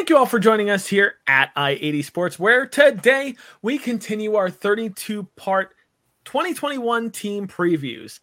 Thank 0.00 0.08
you 0.08 0.16
all 0.16 0.24
for 0.24 0.38
joining 0.38 0.70
us 0.70 0.86
here 0.86 1.16
at 1.26 1.50
I 1.54 1.72
80 1.72 2.00
Sports, 2.00 2.38
where 2.38 2.64
today 2.64 3.34
we 3.60 3.76
continue 3.76 4.34
our 4.34 4.48
32 4.48 5.24
part 5.36 5.76
2021 6.24 7.10
team 7.10 7.46
previews. 7.46 8.18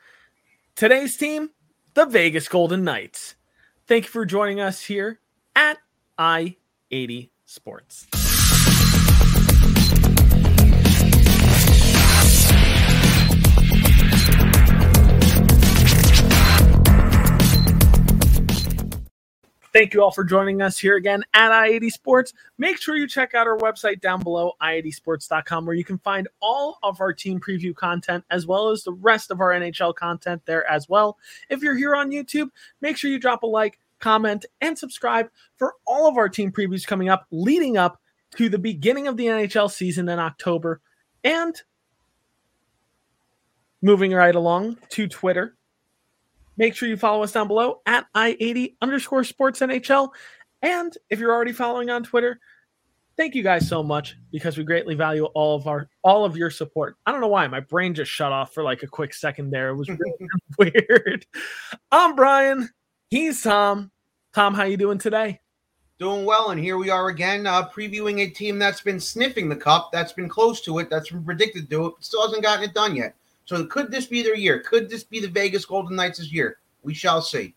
Today's 0.75 1.15
team, 1.15 1.51
the 1.93 2.07
Vegas 2.07 2.47
Golden 2.47 2.83
Knights. 2.83 3.35
Thank 3.85 4.05
you 4.05 4.09
for 4.09 4.25
joining 4.25 4.59
us 4.59 4.81
here 4.81 5.19
at 5.55 5.77
I 6.17 6.55
80 6.89 7.32
Sports. 7.45 8.07
Thank 19.78 19.94
you 19.94 20.02
all 20.02 20.09
for 20.09 20.23
joining 20.23 20.64
us 20.64 20.80
here 20.80 20.96
again 20.96 21.23
at 21.36 21.52
i80 21.52 21.91
Sports. 21.91 22.34
Make 22.57 22.81
sure 22.81 22.95
you 22.95 23.08
check 23.08 23.35
out 23.35 23.45
our 23.45 23.59
website 23.59 24.02
down 24.02 24.20
below, 24.23 24.54
i80sports.com, 24.59 25.68
where 25.68 25.76
you 25.76 25.84
can 25.84 25.99
find 25.99 26.27
all 26.40 26.80
of 26.81 26.99
our 26.99 27.13
team 27.13 27.40
preview 27.40 27.76
content 27.76 28.23
as 28.32 28.48
well 28.48 28.70
as 28.70 28.82
the 28.82 28.94
rest 28.94 29.30
of 29.30 29.40
our 29.40 29.52
NHL 29.52 29.94
content 29.94 30.41
there 30.48 30.68
as 30.68 30.90
well. 30.90 31.20
If 31.52 31.62
you're 31.62 31.77
here 31.77 31.95
on 31.95 32.09
YouTube, 32.09 32.49
make 32.82 32.98
sure 32.98 33.12
you 33.12 33.20
drop 33.20 33.44
a 33.44 33.45
like, 33.45 33.77
comment, 33.99 34.48
and 34.62 34.76
subscribe 34.76 35.30
for 35.58 35.76
all 35.85 36.07
of 36.07 36.18
our 36.18 36.27
team 36.27 36.52
previews 36.52 36.88
coming 36.88 37.09
up 37.09 37.27
leading 37.30 37.77
up 37.77 38.02
to 38.35 38.49
the 38.49 38.57
beginning 38.57 39.07
of 39.07 39.16
the 39.16 39.27
NHL 39.27 39.70
season 39.70 40.09
in 40.09 40.18
October. 40.18 40.82
And 41.23 41.55
moving 43.84 44.12
right 44.12 44.34
along 44.34 44.80
to 44.90 45.07
Twitter, 45.07 45.55
Make 46.57 46.75
sure 46.75 46.89
you 46.89 46.97
follow 46.97 47.23
us 47.23 47.31
down 47.31 47.47
below 47.47 47.81
at 47.85 48.07
I80 48.13 48.75
underscore 48.81 49.23
sports 49.23 49.59
NHL. 49.59 50.09
And 50.61 50.95
if 51.09 51.20
you're 51.20 51.34
already 51.34 51.53
following 51.53 51.89
on 51.89 52.03
Twitter, 52.03 52.39
thank 53.15 53.35
you 53.35 53.43
guys 53.43 53.67
so 53.67 53.84
much 53.84 54.15
because 54.31 54.57
we 54.57 54.63
greatly 54.63 54.95
value 54.95 55.26
all 55.26 55.55
of 55.55 55.67
our 55.67 55.90
all 56.04 56.26
of 56.26 56.35
your 56.35 56.49
support. 56.49 56.95
I 57.05 57.12
don't 57.12 57.21
know 57.21 57.27
why 57.27 57.48
my 57.48 57.59
brain 57.59 57.93
just 57.93 58.12
shut 58.12 58.32
off 58.32 58.54
for 58.54 58.63
like 58.63 58.84
a 58.84 58.87
quick 58.87 59.13
second 59.13 59.51
there. 59.51 59.70
It 59.70 59.76
was 59.76 59.90
really 59.90 60.29
weird. 60.90 61.26
I'm 61.91 62.15
Brian. 62.15 62.70
He's 63.10 63.43
Tom. 63.43 63.91
Tom, 64.34 64.53
how 64.53 64.63
you 64.63 64.78
doing 64.78 64.97
today? 64.97 65.39
Doing 66.00 66.25
well, 66.25 66.51
and 66.51 66.62
here 66.62 66.78
we 66.78 66.91
are 66.91 67.07
again, 67.07 67.47
uh, 67.47 67.67
previewing 67.69 68.22
a 68.22 68.29
team 68.29 68.59
that's 68.59 68.81
been 68.81 69.00
sniffing 69.00 69.50
the 69.50 69.56
cup, 69.56 69.89
that's 69.91 70.13
been 70.13 70.29
close 70.29 70.62
to 70.62 70.78
it, 70.78 70.91
that's 70.91 71.09
been 71.09 71.23
predicted 71.23 71.63
to 71.63 71.67
do 71.67 71.88
it, 71.88 71.94
still 72.01 72.22
hasn't 72.22 72.44
gotten 72.44 72.66
it 72.66 72.75
done 72.75 72.95
yet. 72.95 73.16
So 73.47 73.66
could 73.66 73.91
this 73.91 74.06
be 74.06 74.22
their 74.22 74.35
year? 74.35 74.59
Could 74.59 74.90
this 74.90 75.06
be 75.06 75.22
the 75.22 75.29
Vegas 75.29 75.66
Golden 75.66 75.95
Knights' 75.95 76.31
year? 76.31 76.59
We 76.84 76.94
shall 76.94 77.22
see. 77.22 77.56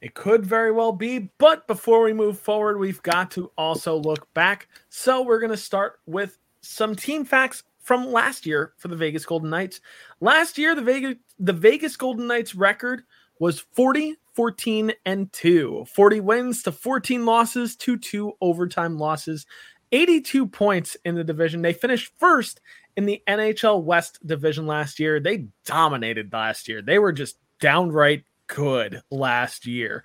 It 0.00 0.14
could 0.14 0.46
very 0.46 0.70
well 0.70 0.92
be, 0.92 1.30
but 1.38 1.66
before 1.66 2.02
we 2.02 2.12
move 2.12 2.38
forward, 2.38 2.78
we've 2.78 3.02
got 3.02 3.30
to 3.32 3.50
also 3.58 3.96
look 3.96 4.32
back. 4.34 4.68
So 4.88 5.22
we're 5.22 5.40
going 5.40 5.50
to 5.50 5.56
start 5.56 5.98
with 6.06 6.38
some 6.60 6.94
team 6.94 7.24
facts 7.24 7.64
from 7.80 8.12
last 8.12 8.46
year 8.46 8.72
for 8.76 8.86
the 8.86 8.96
Vegas 8.96 9.26
Golden 9.26 9.50
Knights. 9.50 9.80
Last 10.20 10.58
year, 10.58 10.74
the 10.74 10.82
Vegas 10.82 11.16
the 11.40 11.52
Vegas 11.52 11.96
Golden 11.96 12.28
Knights 12.28 12.54
record 12.54 13.02
was 13.40 13.60
40, 13.60 14.16
14, 14.34 14.92
and 15.04 15.32
2. 15.32 15.86
40 15.92 16.20
wins 16.20 16.62
to 16.62 16.72
14 16.72 17.26
losses 17.26 17.74
to 17.76 17.96
two 17.96 18.32
overtime 18.40 18.96
losses. 18.96 19.44
82 19.92 20.46
points 20.46 20.96
in 21.04 21.14
the 21.14 21.24
division. 21.24 21.62
They 21.62 21.72
finished 21.72 22.12
first 22.18 22.60
in 22.96 23.06
the 23.06 23.22
NHL 23.28 23.82
West 23.82 24.24
division 24.26 24.66
last 24.66 24.98
year. 24.98 25.20
They 25.20 25.46
dominated 25.64 26.32
last 26.32 26.68
year. 26.68 26.82
They 26.82 26.98
were 26.98 27.12
just 27.12 27.38
downright 27.60 28.24
good 28.46 29.02
last 29.10 29.66
year. 29.66 30.04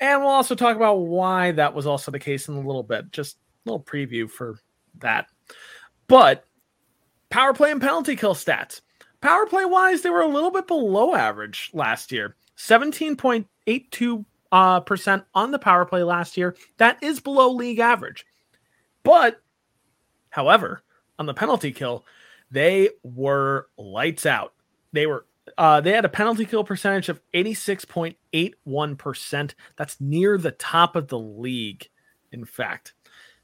And 0.00 0.20
we'll 0.20 0.30
also 0.30 0.54
talk 0.54 0.76
about 0.76 1.00
why 1.00 1.52
that 1.52 1.74
was 1.74 1.86
also 1.86 2.10
the 2.10 2.18
case 2.18 2.48
in 2.48 2.54
a 2.54 2.60
little 2.60 2.82
bit. 2.82 3.10
Just 3.10 3.36
a 3.36 3.70
little 3.70 3.84
preview 3.84 4.30
for 4.30 4.58
that. 4.98 5.26
But 6.06 6.44
power 7.30 7.52
play 7.52 7.70
and 7.70 7.80
penalty 7.80 8.16
kill 8.16 8.34
stats. 8.34 8.80
Power 9.20 9.46
play 9.46 9.64
wise, 9.64 10.02
they 10.02 10.10
were 10.10 10.22
a 10.22 10.28
little 10.28 10.52
bit 10.52 10.68
below 10.68 11.14
average 11.14 11.70
last 11.74 12.12
year. 12.12 12.36
17.82 12.56 14.24
uh, 14.52 14.80
percent 14.80 15.24
on 15.34 15.50
the 15.50 15.58
power 15.58 15.84
play 15.84 16.02
last 16.02 16.36
year. 16.36 16.56
That 16.78 17.02
is 17.02 17.20
below 17.20 17.50
league 17.50 17.80
average. 17.80 18.24
But, 19.08 19.40
however, 20.28 20.82
on 21.18 21.24
the 21.24 21.32
penalty 21.32 21.72
kill, 21.72 22.04
they 22.50 22.90
were 23.02 23.70
lights 23.78 24.26
out. 24.26 24.52
They 24.92 25.06
were 25.06 25.24
uh, 25.56 25.80
they 25.80 25.92
had 25.92 26.04
a 26.04 26.10
penalty 26.10 26.44
kill 26.44 26.62
percentage 26.62 27.08
of 27.08 27.22
86.81%. 27.32 29.54
That's 29.76 29.98
near 29.98 30.36
the 30.36 30.50
top 30.50 30.94
of 30.94 31.08
the 31.08 31.18
league, 31.18 31.88
in 32.32 32.44
fact. 32.44 32.92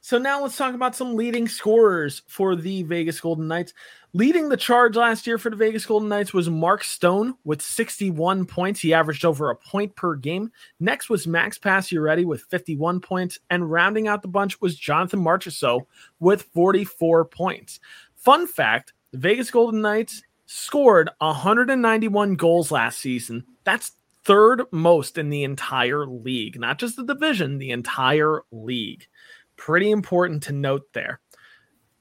So 0.02 0.19
now 0.19 0.42
let's 0.42 0.58
talk 0.58 0.75
about 0.75 0.94
some 0.94 1.16
leading 1.16 1.48
scorers 1.48 2.20
for 2.28 2.56
the 2.56 2.82
Vegas 2.82 3.19
Golden 3.19 3.48
Knights. 3.48 3.72
Leading 4.16 4.48
the 4.48 4.56
charge 4.56 4.94
last 4.94 5.26
year 5.26 5.38
for 5.38 5.50
the 5.50 5.56
Vegas 5.56 5.84
Golden 5.84 6.08
Knights 6.08 6.32
was 6.32 6.48
Mark 6.48 6.84
Stone 6.84 7.34
with 7.42 7.60
61 7.60 8.47
points. 8.47 8.78
He 8.78 8.94
averaged 8.94 9.25
over 9.25 9.50
a 9.50 9.56
point 9.56 9.97
per 9.97 10.14
game. 10.14 10.52
Next 10.78 11.10
was 11.10 11.26
Max 11.26 11.58
Pacioretty 11.58 12.25
with 12.25 12.42
51 12.42 13.00
points. 13.00 13.41
And 13.50 13.69
rounding 13.69 14.06
out 14.06 14.22
the 14.22 14.28
bunch 14.28 14.60
was 14.60 14.78
Jonathan 14.78 15.19
Marchessault 15.19 15.86
with 16.20 16.42
44 16.54 17.25
points. 17.25 17.80
Fun 18.14 18.47
fact 18.47 18.92
the 19.10 19.19
Vegas 19.19 19.50
Golden 19.50 19.80
Knights 19.80 20.22
scored 20.46 21.10
191 21.19 22.36
goals 22.36 22.70
last 22.70 23.00
season. 23.00 23.44
That's 23.64 23.96
third 24.25 24.62
most 24.70 25.19
in 25.19 25.28
the 25.28 25.42
entire 25.42 26.06
league, 26.06 26.60
not 26.60 26.78
just 26.78 26.94
the 26.94 27.04
division, 27.04 27.58
the 27.58 27.72
entire 27.72 28.42
league. 28.52 29.08
Pretty 29.56 29.91
important 29.91 30.44
to 30.44 30.52
note 30.52 30.84
there. 30.92 31.19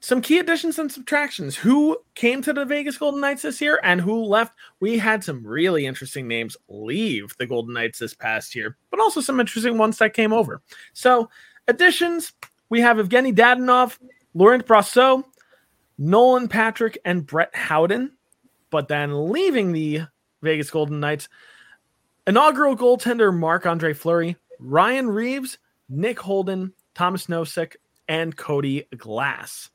Some 0.04 0.20
key 0.20 0.38
additions 0.38 0.78
and 0.78 0.92
subtractions. 0.92 1.56
Who 1.56 1.96
came 2.14 2.42
to 2.42 2.52
the 2.52 2.66
Vegas 2.66 2.98
Golden 2.98 3.22
Knights 3.22 3.40
this 3.40 3.58
year 3.62 3.80
and 3.82 3.98
who 3.98 4.22
left? 4.22 4.54
We 4.78 4.98
had 4.98 5.24
some 5.24 5.46
really 5.46 5.86
interesting 5.86 6.28
names 6.28 6.58
leave 6.68 7.34
the 7.38 7.46
Golden 7.46 7.72
Knights 7.72 8.00
this 8.00 8.12
past 8.12 8.54
year, 8.54 8.76
but 8.90 9.00
also 9.00 9.22
some 9.22 9.40
interesting 9.40 9.78
ones 9.78 9.96
that 9.96 10.12
came 10.12 10.30
over. 10.30 10.60
So, 10.92 11.30
additions 11.68 12.34
we 12.68 12.82
have 12.82 12.98
Evgeny 12.98 13.34
Dadonov, 13.34 13.98
Laurent 14.34 14.66
Brossoit, 14.66 15.24
Nolan 15.96 16.48
Patrick, 16.48 16.98
and 17.06 17.26
Brett 17.26 17.56
Howden. 17.56 18.12
But 18.68 18.88
then 18.88 19.32
leaving 19.32 19.72
the 19.72 20.02
Vegas 20.42 20.68
Golden 20.70 21.00
Knights, 21.00 21.30
inaugural 22.26 22.76
goaltender 22.76 23.34
Marc 23.34 23.64
Andre 23.64 23.94
Fleury, 23.94 24.36
Ryan 24.58 25.08
Reaves, 25.08 25.56
Nick 25.88 26.20
Holden, 26.20 26.74
Thomas 26.94 27.28
Nosek, 27.28 27.76
and 28.06 28.36
Cody 28.36 28.86
Glass. 28.98 29.70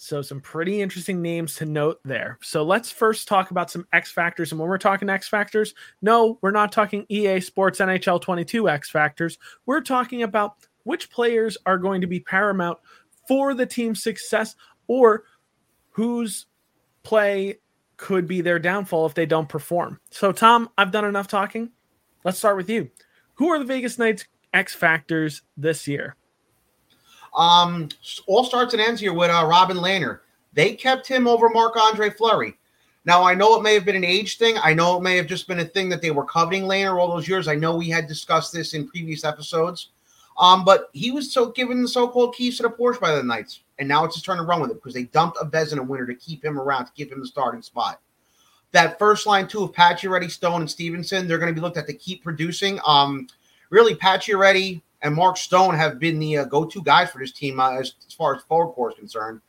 So, 0.00 0.22
some 0.22 0.40
pretty 0.40 0.80
interesting 0.80 1.20
names 1.20 1.56
to 1.56 1.66
note 1.66 1.98
there. 2.04 2.38
So, 2.40 2.62
let's 2.62 2.88
first 2.88 3.26
talk 3.26 3.50
about 3.50 3.68
some 3.68 3.84
X 3.92 4.12
factors. 4.12 4.52
And 4.52 4.60
when 4.60 4.68
we're 4.68 4.78
talking 4.78 5.10
X 5.10 5.28
factors, 5.28 5.74
no, 6.02 6.38
we're 6.40 6.52
not 6.52 6.70
talking 6.70 7.04
EA 7.08 7.40
Sports 7.40 7.80
NHL 7.80 8.22
22 8.22 8.68
X 8.68 8.90
factors. 8.90 9.38
We're 9.66 9.80
talking 9.80 10.22
about 10.22 10.54
which 10.84 11.10
players 11.10 11.58
are 11.66 11.78
going 11.78 12.00
to 12.00 12.06
be 12.06 12.20
paramount 12.20 12.78
for 13.26 13.54
the 13.54 13.66
team's 13.66 14.00
success 14.00 14.54
or 14.86 15.24
whose 15.90 16.46
play 17.02 17.58
could 17.96 18.28
be 18.28 18.40
their 18.40 18.60
downfall 18.60 19.04
if 19.04 19.14
they 19.14 19.26
don't 19.26 19.48
perform. 19.48 19.98
So, 20.10 20.30
Tom, 20.30 20.70
I've 20.78 20.92
done 20.92 21.06
enough 21.06 21.26
talking. 21.26 21.72
Let's 22.22 22.38
start 22.38 22.56
with 22.56 22.70
you. 22.70 22.88
Who 23.34 23.48
are 23.48 23.58
the 23.58 23.64
Vegas 23.64 23.98
Knights 23.98 24.26
X 24.54 24.76
factors 24.76 25.42
this 25.56 25.88
year? 25.88 26.14
Um, 27.34 27.88
all 28.26 28.44
starts 28.44 28.72
and 28.74 28.82
ends 28.82 29.00
here 29.00 29.12
with 29.12 29.30
uh, 29.30 29.46
Robin 29.48 29.76
Lehner. 29.76 30.20
They 30.52 30.74
kept 30.74 31.06
him 31.06 31.26
over 31.26 31.48
Marc 31.50 31.76
Andre 31.76 32.10
Fleury. 32.10 32.54
Now, 33.04 33.22
I 33.22 33.34
know 33.34 33.56
it 33.56 33.62
may 33.62 33.74
have 33.74 33.84
been 33.84 33.96
an 33.96 34.04
age 34.04 34.38
thing. 34.38 34.56
I 34.62 34.74
know 34.74 34.96
it 34.96 35.02
may 35.02 35.16
have 35.16 35.26
just 35.26 35.48
been 35.48 35.60
a 35.60 35.64
thing 35.64 35.88
that 35.88 36.02
they 36.02 36.10
were 36.10 36.24
coveting 36.24 36.64
Lehner 36.64 36.98
all 36.98 37.14
those 37.14 37.28
years. 37.28 37.48
I 37.48 37.54
know 37.54 37.76
we 37.76 37.88
had 37.88 38.06
discussed 38.06 38.52
this 38.52 38.74
in 38.74 38.88
previous 38.88 39.24
episodes. 39.24 39.90
Um, 40.38 40.64
but 40.64 40.88
he 40.92 41.10
was 41.10 41.32
so 41.32 41.50
given 41.50 41.82
the 41.82 41.88
so-called 41.88 42.34
keys 42.34 42.56
to 42.58 42.62
the 42.62 42.70
Porsche 42.70 43.00
by 43.00 43.14
the 43.14 43.22
Knights, 43.22 43.60
and 43.78 43.88
now 43.88 44.04
it's 44.04 44.14
his 44.14 44.22
turn 44.22 44.36
to 44.36 44.44
run 44.44 44.60
with 44.60 44.70
it 44.70 44.74
because 44.74 44.94
they 44.94 45.04
dumped 45.04 45.38
a 45.40 45.44
Vezina 45.44 45.84
winner 45.84 46.06
to 46.06 46.14
keep 46.14 46.44
him 46.44 46.60
around 46.60 46.86
to 46.86 46.92
give 46.94 47.10
him 47.10 47.20
the 47.20 47.26
starting 47.26 47.62
spot. 47.62 48.00
That 48.72 48.98
first 48.98 49.26
line 49.26 49.48
too 49.48 49.64
of 49.64 49.72
Patchy 49.72 50.06
Pacioretty, 50.06 50.30
Stone, 50.30 50.60
and 50.60 50.70
Stephenson, 50.70 51.26
they're 51.26 51.38
going 51.38 51.52
to 51.52 51.58
be 51.58 51.62
looked 51.62 51.76
at 51.76 51.86
to 51.86 51.94
keep 51.94 52.22
producing. 52.22 52.78
Um, 52.86 53.26
really, 53.70 53.94
Pacioretty 53.94 54.80
and 55.02 55.14
Mark 55.14 55.36
Stone 55.36 55.74
have 55.74 55.98
been 55.98 56.18
the 56.18 56.38
uh, 56.38 56.44
go-to 56.44 56.82
guys 56.82 57.10
for 57.10 57.18
this 57.18 57.32
team 57.32 57.60
uh, 57.60 57.72
as, 57.72 57.94
as, 58.06 58.12
far 58.12 58.34
as 58.34 58.42
forward 58.42 58.72
core 58.72 58.90
is 58.90 58.98
concerned. 58.98 59.40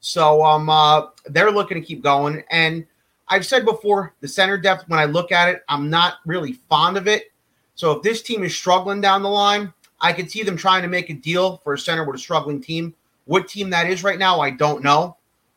So 0.00 0.44
um, 0.44 0.68
uh, 0.68 1.08
they're 1.26 1.50
looking 1.50 1.80
to 1.80 1.86
keep 1.86 2.02
going. 2.02 2.42
And 2.50 2.86
I've 3.28 3.46
said 3.46 3.64
before, 3.64 4.14
the 4.20 4.28
center 4.28 4.58
depth, 4.58 4.88
when 4.88 4.98
I 4.98 5.04
look 5.04 5.32
at 5.32 5.48
it, 5.48 5.62
I'm 5.68 5.90
not 5.90 6.16
really 6.26 6.54
fond 6.68 6.96
of 6.96 7.08
it. 7.08 7.32
So 7.74 7.92
if 7.92 8.02
this 8.02 8.22
team 8.22 8.44
is 8.44 8.54
struggling 8.54 9.00
down 9.00 9.22
the 9.22 9.28
line, 9.28 9.72
I 10.00 10.12
could 10.12 10.30
see 10.30 10.42
them 10.42 10.56
trying 10.56 10.82
to 10.82 10.88
make 10.88 11.10
a 11.10 11.14
deal 11.14 11.58
for 11.58 11.74
a 11.74 11.78
center 11.78 12.04
with 12.04 12.16
a 12.16 12.18
struggling 12.18 12.60
team. 12.60 12.94
What 13.24 13.48
team 13.48 13.70
that 13.70 13.88
is 13.88 14.04
right 14.04 14.18
now, 14.18 14.40
I 14.40 14.50
don't 14.50 14.82
know. 14.82 15.16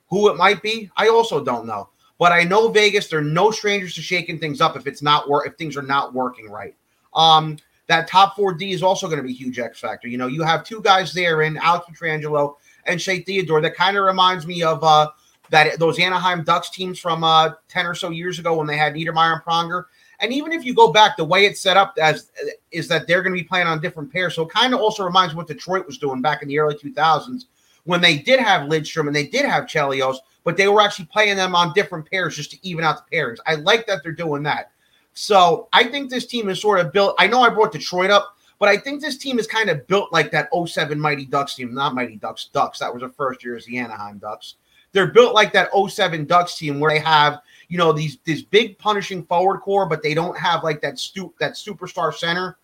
Who 0.09 0.29
it 0.29 0.37
might 0.37 0.61
be, 0.61 0.89
I 0.95 1.09
also 1.09 1.43
don't 1.43 1.65
know. 1.65 1.89
But 2.17 2.31
I 2.31 2.43
know 2.43 2.69
Vegas, 2.69 3.07
they're 3.07 3.21
no 3.21 3.51
strangers 3.51 3.93
to 3.95 4.01
shaking 4.01 4.39
things 4.39 4.61
up 4.61 4.75
if 4.77 4.87
it's 4.87 5.01
not 5.01 5.29
work 5.29 5.45
if 5.45 5.55
things 5.55 5.75
are 5.75 5.83
not 5.83 6.13
working 6.13 6.49
right. 6.49 6.73
Um, 7.13 7.57
that 7.87 8.07
top 8.07 8.35
four 8.35 8.53
D 8.53 8.71
is 8.71 8.83
also 8.83 9.07
going 9.07 9.17
to 9.17 9.23
be 9.23 9.33
huge 9.33 9.59
X 9.59 9.79
factor. 9.79 10.07
You 10.07 10.17
know, 10.17 10.27
you 10.27 10.43
have 10.43 10.63
two 10.63 10.81
guys 10.81 11.13
there 11.13 11.41
in 11.41 11.57
Alex 11.57 11.87
Pietrangelo 11.89 12.55
and 12.85 13.01
Shea 13.01 13.21
Theodore 13.21 13.61
that 13.61 13.75
kind 13.75 13.97
of 13.97 14.03
reminds 14.03 14.45
me 14.45 14.63
of 14.63 14.83
uh, 14.83 15.09
that 15.49 15.79
those 15.79 15.99
Anaheim 15.99 16.43
Ducks 16.43 16.69
teams 16.69 16.99
from 16.99 17.23
uh, 17.23 17.51
10 17.69 17.85
or 17.85 17.95
so 17.95 18.09
years 18.09 18.39
ago 18.39 18.55
when 18.55 18.67
they 18.67 18.77
had 18.77 18.93
Niedermayer 18.93 19.33
and 19.33 19.43
Pronger. 19.43 19.85
And 20.19 20.33
even 20.33 20.51
if 20.51 20.65
you 20.65 20.73
go 20.73 20.91
back, 20.91 21.15
the 21.15 21.23
way 21.23 21.45
it's 21.45 21.61
set 21.61 21.77
up 21.77 21.93
as 22.01 22.31
is 22.71 22.87
that 22.87 23.07
they're 23.07 23.21
going 23.21 23.35
to 23.35 23.41
be 23.41 23.47
playing 23.47 23.67
on 23.67 23.79
different 23.79 24.11
pairs. 24.11 24.35
So 24.35 24.43
it 24.43 24.49
kind 24.49 24.73
of 24.73 24.79
also 24.79 25.03
reminds 25.03 25.35
what 25.35 25.47
Detroit 25.47 25.85
was 25.85 25.97
doing 25.97 26.21
back 26.21 26.41
in 26.41 26.47
the 26.47 26.59
early 26.59 26.75
2000s 26.75 27.45
when 27.83 28.01
they 28.01 28.17
did 28.17 28.39
have 28.39 28.67
Lidstrom 28.67 29.07
and 29.07 29.15
they 29.15 29.27
did 29.27 29.45
have 29.45 29.63
Chelios, 29.65 30.17
but 30.43 30.57
they 30.57 30.67
were 30.67 30.81
actually 30.81 31.05
playing 31.05 31.37
them 31.37 31.55
on 31.55 31.71
different 31.73 32.09
pairs 32.09 32.35
just 32.35 32.51
to 32.51 32.57
even 32.67 32.83
out 32.83 33.09
the 33.09 33.15
pairings. 33.15 33.37
I 33.45 33.55
like 33.55 33.87
that 33.87 34.03
they're 34.03 34.11
doing 34.11 34.43
that. 34.43 34.71
So 35.17 35.67
I 35.73 35.85
think 35.85 36.11
this 36.11 36.27
team 36.27 36.47
is 36.47 36.61
sort 36.61 36.79
of 36.79 36.93
built. 36.93 37.15
I 37.17 37.25
know 37.25 37.41
I 37.41 37.49
brought 37.49 37.71
Detroit 37.71 38.11
up, 38.11 38.37
but 38.59 38.69
I 38.69 38.77
think 38.77 39.01
this 39.01 39.17
team 39.17 39.39
is 39.39 39.47
kind 39.47 39.67
of 39.67 39.87
built 39.87 40.13
like 40.13 40.29
that 40.29 40.47
07 40.53 40.99
Mighty 40.99 41.25
Ducks 41.25 41.55
team, 41.55 41.73
not 41.73 41.95
Mighty 41.95 42.17
Ducks, 42.17 42.51
Ducks. 42.53 42.77
That 42.77 42.93
was 42.93 43.01
the 43.01 43.09
first 43.09 43.43
year 43.43 43.57
as 43.57 43.65
the 43.65 43.79
Anaheim 43.79 44.19
Ducks. 44.19 44.57
They're 44.91 45.11
built 45.11 45.33
like 45.33 45.51
that 45.53 45.69
07 45.73 46.25
Ducks 46.25 46.55
team 46.55 46.79
where 46.79 46.93
they 46.93 46.99
have, 46.99 47.41
you 47.67 47.79
know, 47.79 47.91
these 47.91 48.19
this 48.25 48.43
big 48.43 48.77
punishing 48.77 49.23
forward 49.23 49.61
core, 49.61 49.87
but 49.87 50.03
they 50.03 50.13
don't 50.13 50.37
have 50.37 50.63
like 50.63 50.81
that 50.81 50.99
stu- 50.99 51.33
that 51.39 51.53
superstar 51.53 52.13
center 52.13 52.59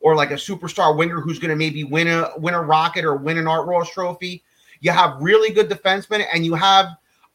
or 0.00 0.16
like 0.16 0.30
a 0.30 0.34
superstar 0.34 0.96
winger 0.96 1.20
who's 1.20 1.38
going 1.38 1.50
to 1.50 1.56
maybe 1.56 1.84
win 1.84 2.08
a 2.08 2.30
win 2.38 2.54
a 2.54 2.62
Rocket 2.62 3.04
or 3.04 3.16
win 3.16 3.36
an 3.36 3.46
Art 3.46 3.66
Ross 3.66 3.90
trophy. 3.90 4.42
You 4.80 4.92
have 4.92 5.20
really 5.20 5.52
good 5.52 5.68
defensemen, 5.68 6.24
and 6.32 6.46
you 6.46 6.54
have 6.54 6.86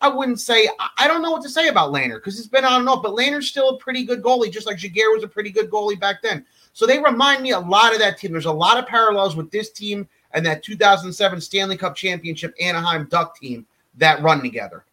I 0.03 0.09
wouldn't 0.09 0.41
say 0.41 0.69
I 0.97 1.07
don't 1.07 1.21
know 1.21 1.31
what 1.31 1.41
to 1.43 1.49
say 1.49 1.69
about 1.69 1.93
Lehner 1.93 2.15
because 2.15 2.37
it's 2.37 2.49
been 2.49 2.65
on 2.65 2.81
and 2.81 2.89
off, 2.89 3.01
but 3.01 3.13
Lehner's 3.13 3.47
still 3.47 3.69
a 3.69 3.77
pretty 3.77 4.03
good 4.03 4.21
goalie, 4.21 4.51
just 4.51 4.67
like 4.67 4.77
Giguere 4.77 5.13
was 5.13 5.23
a 5.23 5.29
pretty 5.29 5.49
good 5.49 5.71
goalie 5.71 5.97
back 5.97 6.21
then. 6.21 6.45
So 6.73 6.85
they 6.85 6.99
remind 6.99 7.41
me 7.41 7.51
a 7.51 7.59
lot 7.59 7.93
of 7.93 7.99
that 7.99 8.17
team. 8.17 8.33
There's 8.33 8.45
a 8.45 8.51
lot 8.51 8.77
of 8.77 8.85
parallels 8.85 9.37
with 9.37 9.49
this 9.49 9.71
team 9.71 10.07
and 10.31 10.45
that 10.45 10.61
2007 10.61 11.39
Stanley 11.39 11.77
Cup 11.77 11.95
Championship 11.95 12.53
Anaheim 12.59 13.07
Duck 13.09 13.39
team 13.39 13.65
that 13.95 14.21
run 14.21 14.41
together. 14.41 14.83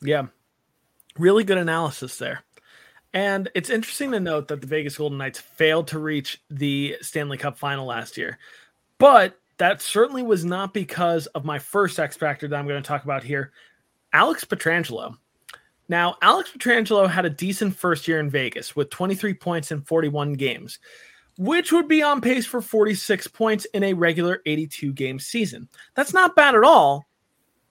Yeah. 0.00 0.26
Really 1.18 1.42
good 1.42 1.58
analysis 1.58 2.16
there. 2.16 2.44
And 3.12 3.50
it's 3.56 3.70
interesting 3.70 4.12
to 4.12 4.20
note 4.20 4.46
that 4.48 4.60
the 4.60 4.68
Vegas 4.68 4.98
Golden 4.98 5.18
Knights 5.18 5.40
failed 5.40 5.88
to 5.88 5.98
reach 5.98 6.40
the 6.48 6.96
Stanley 7.00 7.38
Cup 7.38 7.58
final 7.58 7.86
last 7.86 8.16
year. 8.16 8.38
But 8.98 9.36
that 9.58 9.82
certainly 9.82 10.22
was 10.22 10.44
not 10.44 10.72
because 10.72 11.26
of 11.28 11.44
my 11.44 11.58
first 11.58 11.98
X 11.98 12.16
Factor 12.16 12.48
that 12.48 12.56
I'm 12.56 12.66
going 12.66 12.82
to 12.82 12.86
talk 12.86 13.04
about 13.04 13.22
here, 13.22 13.52
Alex 14.12 14.44
Pietrangelo. 14.44 15.16
Now, 15.88 16.16
Alex 16.22 16.50
Pietrangelo 16.56 17.08
had 17.08 17.24
a 17.24 17.30
decent 17.30 17.74
first 17.74 18.06
year 18.06 18.20
in 18.20 18.30
Vegas 18.30 18.76
with 18.76 18.90
23 18.90 19.34
points 19.34 19.72
in 19.72 19.82
41 19.82 20.34
games, 20.34 20.78
which 21.38 21.72
would 21.72 21.88
be 21.88 22.02
on 22.02 22.20
pace 22.20 22.46
for 22.46 22.60
46 22.60 23.26
points 23.28 23.64
in 23.66 23.82
a 23.82 23.94
regular 23.94 24.42
82 24.46 24.92
game 24.92 25.18
season. 25.18 25.68
That's 25.94 26.12
not 26.12 26.36
bad 26.36 26.54
at 26.54 26.64
all, 26.64 27.06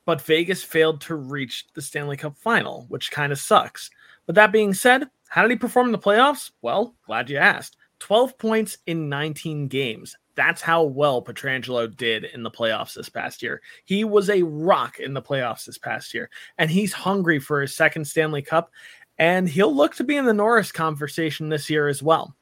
but 0.05 0.21
Vegas 0.21 0.63
failed 0.63 1.01
to 1.01 1.15
reach 1.15 1.65
the 1.73 1.81
Stanley 1.81 2.17
Cup 2.17 2.37
final, 2.37 2.85
which 2.89 3.11
kind 3.11 3.31
of 3.31 3.39
sucks. 3.39 3.89
But 4.25 4.35
that 4.35 4.51
being 4.51 4.73
said, 4.73 5.09
how 5.29 5.41
did 5.43 5.51
he 5.51 5.57
perform 5.57 5.87
in 5.87 5.91
the 5.91 5.99
playoffs? 5.99 6.51
Well, 6.61 6.95
glad 7.05 7.29
you 7.29 7.37
asked. 7.37 7.77
12 7.99 8.37
points 8.37 8.77
in 8.87 9.09
19 9.09 9.67
games. 9.67 10.15
That's 10.37 10.61
how 10.61 10.83
well 10.83 11.23
Pietrangelo 11.23 11.93
did 11.93 12.23
in 12.23 12.43
the 12.43 12.51
playoffs 12.51 12.93
this 12.93 13.09
past 13.09 13.41
year. 13.41 13.59
He 13.85 14.03
was 14.03 14.29
a 14.29 14.43
rock 14.43 14.99
in 14.99 15.15
the 15.15 15.21
playoffs 15.21 15.65
this 15.65 15.79
past 15.79 16.13
year, 16.13 16.29
and 16.59 16.69
he's 16.69 16.93
hungry 16.93 17.39
for 17.39 17.59
his 17.59 17.75
second 17.75 18.05
Stanley 18.05 18.43
Cup, 18.43 18.71
and 19.17 19.49
he'll 19.49 19.75
look 19.75 19.95
to 19.95 20.03
be 20.03 20.15
in 20.15 20.25
the 20.25 20.33
Norris 20.33 20.71
conversation 20.71 21.49
this 21.49 21.71
year 21.71 21.87
as 21.87 22.03
well. 22.03 22.35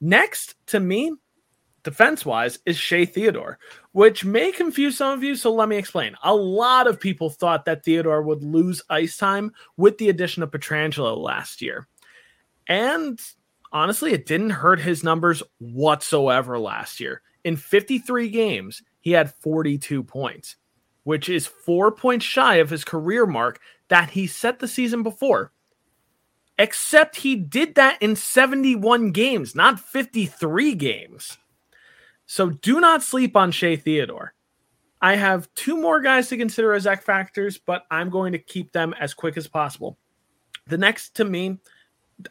Next 0.00 0.54
to 0.68 0.78
me, 0.78 1.12
defense 1.82 2.24
wise, 2.24 2.60
is 2.66 2.76
Shea 2.76 3.04
Theodore, 3.04 3.58
which 3.90 4.24
may 4.24 4.52
confuse 4.52 4.96
some 4.96 5.18
of 5.18 5.24
you. 5.24 5.34
So 5.34 5.52
let 5.52 5.68
me 5.68 5.76
explain. 5.76 6.14
A 6.22 6.32
lot 6.32 6.86
of 6.86 7.00
people 7.00 7.30
thought 7.30 7.64
that 7.64 7.84
Theodore 7.84 8.22
would 8.22 8.44
lose 8.44 8.80
ice 8.88 9.16
time 9.16 9.50
with 9.76 9.98
the 9.98 10.08
addition 10.08 10.44
of 10.44 10.52
Pietrangelo 10.52 11.18
last 11.18 11.62
year. 11.62 11.88
And 12.68 13.20
honestly, 13.72 14.12
it 14.12 14.26
didn't 14.26 14.50
hurt 14.50 14.78
his 14.78 15.02
numbers 15.02 15.42
whatsoever 15.58 16.56
last 16.56 17.00
year. 17.00 17.22
In 17.44 17.56
53 17.56 18.28
games, 18.28 18.82
he 19.00 19.12
had 19.12 19.34
42 19.34 20.02
points, 20.02 20.56
which 21.04 21.28
is 21.28 21.46
four 21.46 21.90
points 21.90 22.24
shy 22.24 22.56
of 22.56 22.70
his 22.70 22.84
career 22.84 23.26
mark 23.26 23.60
that 23.88 24.10
he 24.10 24.26
set 24.26 24.58
the 24.58 24.68
season 24.68 25.02
before. 25.02 25.52
Except 26.58 27.16
he 27.16 27.36
did 27.36 27.74
that 27.76 28.00
in 28.02 28.16
71 28.16 29.12
games, 29.12 29.54
not 29.54 29.80
53 29.80 30.74
games. 30.74 31.38
So 32.26 32.50
do 32.50 32.80
not 32.80 33.02
sleep 33.02 33.34
on 33.36 33.50
Shea 33.50 33.76
Theodore. 33.76 34.34
I 35.00 35.16
have 35.16 35.52
two 35.54 35.80
more 35.80 36.02
guys 36.02 36.28
to 36.28 36.36
consider 36.36 36.74
as 36.74 36.86
X 36.86 37.02
factors, 37.02 37.56
but 37.56 37.84
I'm 37.90 38.10
going 38.10 38.32
to 38.32 38.38
keep 38.38 38.72
them 38.72 38.94
as 39.00 39.14
quick 39.14 39.38
as 39.38 39.48
possible. 39.48 39.98
The 40.66 40.76
next 40.76 41.16
to 41.16 41.24
me 41.24 41.58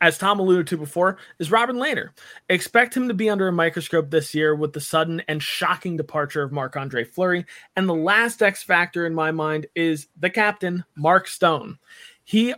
as 0.02 0.18
Tom 0.18 0.40
alluded 0.40 0.68
to 0.68 0.78
before, 0.78 1.18
is 1.40 1.52
Robin 1.52 1.78
Lehner. 1.78 2.10
Expect 2.50 2.96
him 2.96 3.08
to 3.08 3.14
be 3.14 3.30
under 3.30 3.48
a 3.48 3.52
microscope 3.52 4.10
this 4.10 4.34
year 4.34 4.56
with 4.56 4.74
the 4.74 4.82
sudden 4.82 5.22
and 5.28 5.42
shocking 5.42 5.98
departure 5.98 6.44
of 6.44 6.52
Marc 6.52 6.76
Andre 6.76 7.04
Fleury. 7.04 7.46
And 7.76 7.88
the 7.88 7.96
last 7.96 8.42
X 8.42 8.64
factor 8.64 9.06
in 9.06 9.14
my 9.14 9.32
mind 9.32 9.68
is 9.76 10.08
the 10.20 10.30
captain, 10.30 10.84
Mark 10.96 11.28
Stone. 11.28 11.80
He 12.24 12.54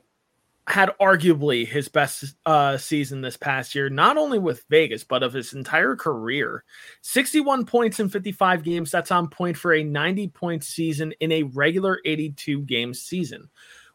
had 0.67 0.91
arguably 1.01 1.67
his 1.67 1.89
best 1.89 2.35
uh, 2.45 2.77
season 2.77 3.21
this 3.21 3.35
past 3.35 3.73
year, 3.73 3.89
not 3.89 4.17
only 4.17 4.39
with 4.39 4.63
Vegas, 4.69 5.03
but 5.03 5.23
of 5.23 5.33
his 5.33 5.53
entire 5.53 5.95
career. 5.95 6.63
61 7.01 7.65
points 7.65 7.99
in 7.99 8.09
55 8.09 8.63
games. 8.63 8.91
That's 8.91 9.11
on 9.11 9.27
point 9.27 9.57
for 9.57 9.73
a 9.73 9.83
90 9.83 10.29
point 10.29 10.63
season 10.63 11.13
in 11.19 11.31
a 11.31 11.43
regular 11.43 11.99
82 12.05 12.61
game 12.61 12.93
season 12.93 13.49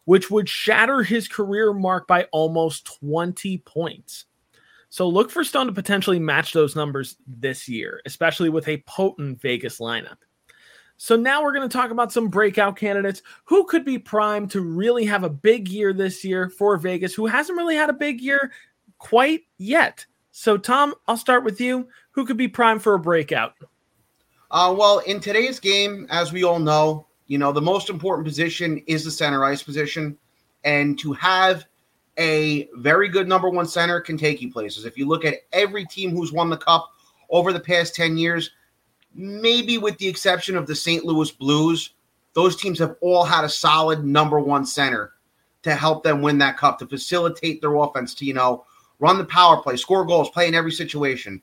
which 0.07 0.31
would 0.31 0.49
shatter 0.49 1.03
his 1.03 1.29
career 1.29 1.73
mark 1.73 2.07
by 2.07 2.25
almost 2.33 2.87
20 3.01 3.59
points. 3.59 4.25
So 4.89 5.09
look 5.09 5.31
for 5.31 5.45
Stone 5.45 5.67
to 5.67 5.73
potentially 5.73 6.19
match 6.19 6.53
those 6.53 6.75
numbers 6.75 7.17
this 7.27 7.69
year, 7.69 8.01
especially 8.07 8.49
with 8.49 8.67
a 8.69 8.83
potent 8.87 9.41
Vegas 9.43 9.79
lineup. 9.79 10.17
So 10.97 11.17
now 11.17 11.43
we're 11.43 11.53
going 11.53 11.69
to 11.69 11.77
talk 11.77 11.91
about 11.91 12.13
some 12.13 12.29
breakout 12.29 12.77
candidates 12.77 13.21
who 13.45 13.65
could 13.65 13.85
be 13.85 13.99
primed 13.99 14.51
to 14.53 14.63
really 14.63 15.05
have 15.05 15.25
a 15.25 15.29
big 15.29 15.69
year 15.69 15.93
this 15.93 16.25
year 16.25 16.49
for 16.49 16.79
Vegas, 16.79 17.15
who 17.15 17.27
hasn't 17.27 17.59
really 17.59 17.77
had 17.77 17.91
a 17.91 17.95
big 17.95 18.21
year 18.21 18.53
quite 18.99 19.43
yet. 19.59 20.07
So 20.31 20.57
Tom, 20.57 20.95
I'll 21.07 21.17
start 21.17 21.45
with 21.45 21.61
you. 21.61 21.89
Who 22.13 22.25
could 22.25 22.37
be 22.37 22.49
primed 22.49 22.83
for 22.83 22.95
a 22.95 22.99
breakout? 22.99 23.55
Uh, 24.51 24.75
well, 24.79 25.01
in 25.01 25.21
today's 25.21 25.59
game, 25.61 26.07
as 26.11 26.33
we 26.33 26.45
all 26.45 26.61
know, 26.61 27.07
you 27.27 27.39
know, 27.39 27.53
the 27.53 27.61
most 27.61 27.91
important 27.91 28.27
position 28.27 28.83
is 28.87 29.05
the 29.05 29.11
center 29.11 29.45
ice 29.45 29.63
position. 29.63 30.17
And 30.65 30.99
to 31.01 31.13
have 31.15 31.67
a 32.19 32.69
very 32.75 33.09
good 33.09 33.29
number 33.29 33.51
one 33.51 33.67
center 33.67 34.01
can 34.01 34.17
take 34.17 34.41
you 34.41 34.51
places. 34.51 34.85
If 34.85 34.97
you 34.97 35.07
look 35.07 35.25
at 35.25 35.41
every 35.53 35.85
team 35.85 36.11
who's 36.11 36.33
won 36.33 36.51
the 36.51 36.57
cup 36.57 36.91
over 37.31 37.53
the 37.53 37.61
past 37.61 37.95
10 37.95 38.17
years, 38.17 38.51
maybe 39.15 39.79
with 39.79 39.99
the 39.99 40.09
exception 40.09 40.57
of 40.57 40.67
the 40.67 40.75
St. 40.75 41.05
Louis 41.05 41.31
Blues, 41.31 41.95
those 42.33 42.57
teams 42.57 42.79
have 42.79 42.97
all 43.01 43.25
had 43.25 43.45
a 43.45 43.49
solid 43.49 44.05
number 44.05 44.39
one 44.41 44.67
center 44.67 45.13
to 45.63 45.75
help 45.75 46.05
them 46.05 46.23
win 46.23 46.39
that 46.39 46.57
cup, 46.57 46.79
to 46.79 46.87
facilitate 46.87 47.61
their 47.61 47.75
offense, 47.75 48.15
to, 48.15 48.25
you 48.25 48.35
know, 48.35 48.65
run 48.99 49.19
the 49.19 49.25
power 49.25 49.61
play, 49.63 49.77
score 49.77 50.05
goals, 50.05 50.31
play 50.31 50.47
in 50.47 50.55
every 50.55 50.73
situation. 50.73 51.43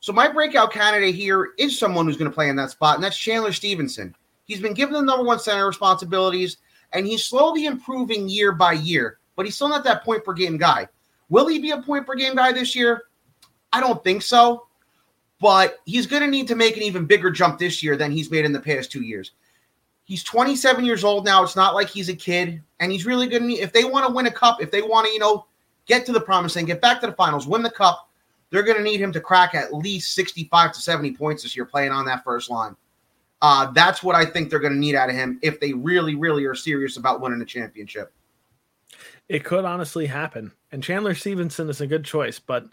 So 0.00 0.12
my 0.12 0.28
breakout 0.28 0.72
candidate 0.72 1.14
here 1.14 1.52
is 1.58 1.78
someone 1.78 2.06
who's 2.06 2.16
going 2.16 2.30
to 2.30 2.34
play 2.34 2.48
in 2.48 2.56
that 2.56 2.70
spot, 2.70 2.96
and 2.96 3.04
that's 3.04 3.16
Chandler 3.16 3.52
Stephenson. 3.52 4.14
He's 4.44 4.60
been 4.60 4.74
given 4.74 4.94
the 4.94 5.02
number 5.02 5.24
one 5.24 5.38
center 5.38 5.66
responsibilities, 5.66 6.58
and 6.92 7.06
he's 7.06 7.24
slowly 7.24 7.66
improving 7.66 8.28
year 8.28 8.52
by 8.52 8.72
year, 8.72 9.18
but 9.36 9.46
he's 9.46 9.54
still 9.54 9.68
not 9.68 9.84
that 9.84 10.04
point 10.04 10.24
per 10.24 10.32
game 10.32 10.56
guy. 10.56 10.88
Will 11.28 11.48
he 11.48 11.58
be 11.58 11.70
a 11.70 11.82
point 11.82 12.06
per 12.06 12.14
game 12.14 12.36
guy 12.36 12.52
this 12.52 12.76
year? 12.76 13.04
I 13.72 13.80
don't 13.80 14.04
think 14.04 14.22
so, 14.22 14.66
but 15.40 15.78
he's 15.84 16.06
going 16.06 16.22
to 16.22 16.28
need 16.28 16.46
to 16.48 16.54
make 16.54 16.76
an 16.76 16.82
even 16.82 17.06
bigger 17.06 17.30
jump 17.30 17.58
this 17.58 17.82
year 17.82 17.96
than 17.96 18.12
he's 18.12 18.30
made 18.30 18.44
in 18.44 18.52
the 18.52 18.60
past 18.60 18.92
two 18.92 19.02
years. 19.02 19.32
He's 20.04 20.22
27 20.22 20.84
years 20.84 21.02
old 21.02 21.24
now. 21.24 21.42
It's 21.42 21.56
not 21.56 21.74
like 21.74 21.88
he's 21.88 22.10
a 22.10 22.14
kid, 22.14 22.62
and 22.78 22.92
he's 22.92 23.06
really 23.06 23.26
good. 23.26 23.42
If 23.42 23.72
they 23.72 23.84
want 23.84 24.06
to 24.06 24.12
win 24.12 24.26
a 24.26 24.30
cup, 24.30 24.62
if 24.62 24.70
they 24.70 24.82
want 24.82 25.06
to, 25.06 25.12
you 25.12 25.18
know, 25.18 25.46
get 25.86 26.04
to 26.06 26.12
the 26.12 26.20
promised 26.20 26.56
land, 26.56 26.68
get 26.68 26.82
back 26.82 27.00
to 27.00 27.06
the 27.06 27.14
finals, 27.14 27.46
win 27.46 27.62
the 27.62 27.70
cup, 27.70 28.10
they're 28.50 28.62
going 28.62 28.76
to 28.76 28.82
need 28.82 29.00
him 29.00 29.12
to 29.12 29.20
crack 29.20 29.54
at 29.54 29.72
least 29.72 30.14
65 30.14 30.72
to 30.72 30.80
70 30.80 31.12
points 31.16 31.42
this 31.42 31.56
year 31.56 31.64
playing 31.64 31.90
on 31.90 32.04
that 32.04 32.22
first 32.22 32.50
line. 32.50 32.76
Uh, 33.46 33.70
that's 33.72 34.02
what 34.02 34.14
I 34.14 34.24
think 34.24 34.48
they're 34.48 34.58
going 34.58 34.72
to 34.72 34.78
need 34.78 34.94
out 34.94 35.10
of 35.10 35.16
him 35.16 35.38
if 35.42 35.60
they 35.60 35.74
really, 35.74 36.14
really 36.14 36.46
are 36.46 36.54
serious 36.54 36.96
about 36.96 37.20
winning 37.20 37.42
a 37.42 37.44
championship. 37.44 38.10
It 39.28 39.44
could 39.44 39.66
honestly 39.66 40.06
happen. 40.06 40.50
And 40.72 40.82
Chandler 40.82 41.14
Stephenson 41.14 41.68
is 41.68 41.82
a 41.82 41.86
good 41.86 42.06
choice, 42.06 42.38
but 42.38 42.64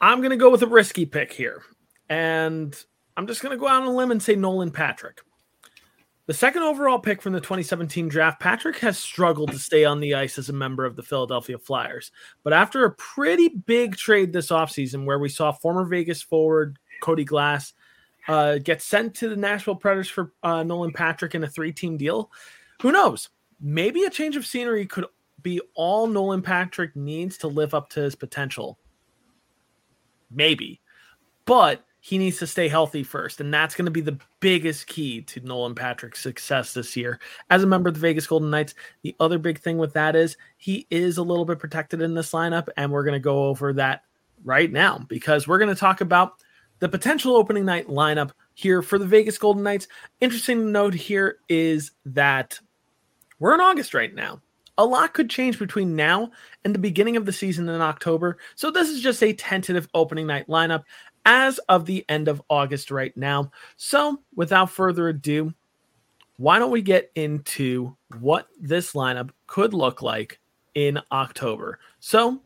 I'm 0.00 0.20
going 0.20 0.30
to 0.30 0.38
go 0.38 0.48
with 0.48 0.62
a 0.62 0.66
risky 0.66 1.04
pick 1.04 1.30
here. 1.30 1.60
And 2.08 2.74
I'm 3.18 3.26
just 3.26 3.42
going 3.42 3.50
to 3.50 3.60
go 3.60 3.68
out 3.68 3.82
on 3.82 3.88
a 3.88 3.94
limb 3.94 4.10
and 4.10 4.22
say 4.22 4.34
Nolan 4.34 4.70
Patrick. 4.70 5.20
The 6.24 6.32
second 6.32 6.62
overall 6.62 6.98
pick 6.98 7.20
from 7.20 7.34
the 7.34 7.40
2017 7.40 8.08
draft, 8.08 8.40
Patrick 8.40 8.78
has 8.78 8.98
struggled 8.98 9.52
to 9.52 9.58
stay 9.58 9.84
on 9.84 10.00
the 10.00 10.14
ice 10.14 10.38
as 10.38 10.48
a 10.48 10.54
member 10.54 10.86
of 10.86 10.96
the 10.96 11.02
Philadelphia 11.02 11.58
Flyers. 11.58 12.12
But 12.44 12.54
after 12.54 12.86
a 12.86 12.94
pretty 12.94 13.48
big 13.48 13.96
trade 13.96 14.32
this 14.32 14.48
offseason, 14.48 15.04
where 15.04 15.18
we 15.18 15.28
saw 15.28 15.52
former 15.52 15.84
Vegas 15.84 16.22
forward 16.22 16.78
Cody 17.02 17.24
Glass 17.24 17.74
uh, 18.28 18.58
get 18.58 18.82
sent 18.82 19.14
to 19.16 19.28
the 19.28 19.36
Nashville 19.36 19.74
Predators 19.74 20.08
for 20.08 20.32
uh, 20.42 20.62
Nolan 20.62 20.92
Patrick 20.92 21.34
in 21.34 21.44
a 21.44 21.48
three 21.48 21.72
team 21.72 21.96
deal, 21.96 22.30
who 22.80 22.92
knows? 22.92 23.28
Maybe 23.60 24.04
a 24.04 24.10
change 24.10 24.36
of 24.36 24.46
scenery 24.46 24.86
could 24.86 25.06
be 25.42 25.60
all 25.74 26.06
Nolan 26.06 26.42
Patrick 26.42 26.94
needs 26.96 27.38
to 27.38 27.48
live 27.48 27.74
up 27.74 27.88
to 27.90 28.00
his 28.00 28.14
potential. 28.14 28.78
Maybe. 30.30 30.80
But 31.44 31.84
he 32.04 32.18
needs 32.18 32.38
to 32.38 32.48
stay 32.48 32.66
healthy 32.66 33.04
first. 33.04 33.40
And 33.40 33.54
that's 33.54 33.76
going 33.76 33.84
to 33.84 33.92
be 33.92 34.00
the 34.00 34.18
biggest 34.40 34.88
key 34.88 35.22
to 35.22 35.40
Nolan 35.40 35.76
Patrick's 35.76 36.20
success 36.20 36.74
this 36.74 36.96
year. 36.96 37.20
As 37.48 37.62
a 37.62 37.66
member 37.66 37.88
of 37.88 37.94
the 37.94 38.00
Vegas 38.00 38.26
Golden 38.26 38.50
Knights, 38.50 38.74
the 39.02 39.14
other 39.20 39.38
big 39.38 39.60
thing 39.60 39.78
with 39.78 39.92
that 39.92 40.16
is 40.16 40.36
he 40.56 40.88
is 40.90 41.18
a 41.18 41.22
little 41.22 41.44
bit 41.44 41.60
protected 41.60 42.02
in 42.02 42.14
this 42.14 42.32
lineup. 42.32 42.66
And 42.76 42.90
we're 42.90 43.04
going 43.04 43.12
to 43.12 43.20
go 43.20 43.44
over 43.44 43.72
that 43.74 44.02
right 44.44 44.70
now 44.70 44.98
because 45.08 45.46
we're 45.46 45.58
going 45.58 45.72
to 45.72 45.78
talk 45.78 46.00
about 46.00 46.41
the 46.82 46.88
potential 46.88 47.36
opening 47.36 47.64
night 47.64 47.86
lineup 47.86 48.32
here 48.54 48.82
for 48.82 48.98
the 48.98 49.06
Vegas 49.06 49.38
Golden 49.38 49.62
Knights. 49.62 49.86
Interesting 50.20 50.72
note 50.72 50.94
here 50.94 51.36
is 51.48 51.92
that 52.06 52.58
we're 53.38 53.54
in 53.54 53.60
August 53.60 53.94
right 53.94 54.12
now. 54.12 54.42
A 54.78 54.84
lot 54.84 55.14
could 55.14 55.30
change 55.30 55.60
between 55.60 55.94
now 55.94 56.32
and 56.64 56.74
the 56.74 56.80
beginning 56.80 57.16
of 57.16 57.24
the 57.24 57.32
season 57.32 57.68
in 57.68 57.80
October. 57.80 58.36
So, 58.56 58.72
this 58.72 58.88
is 58.88 59.00
just 59.00 59.22
a 59.22 59.32
tentative 59.32 59.86
opening 59.94 60.26
night 60.26 60.48
lineup 60.48 60.82
as 61.24 61.58
of 61.68 61.86
the 61.86 62.04
end 62.08 62.26
of 62.26 62.42
August 62.50 62.90
right 62.90 63.16
now. 63.16 63.52
So, 63.76 64.20
without 64.34 64.68
further 64.68 65.08
ado, 65.08 65.54
why 66.36 66.58
don't 66.58 66.72
we 66.72 66.82
get 66.82 67.12
into 67.14 67.96
what 68.18 68.48
this 68.60 68.94
lineup 68.94 69.30
could 69.46 69.72
look 69.72 70.02
like 70.02 70.40
in 70.74 70.98
October? 71.12 71.78
So, 72.00 72.42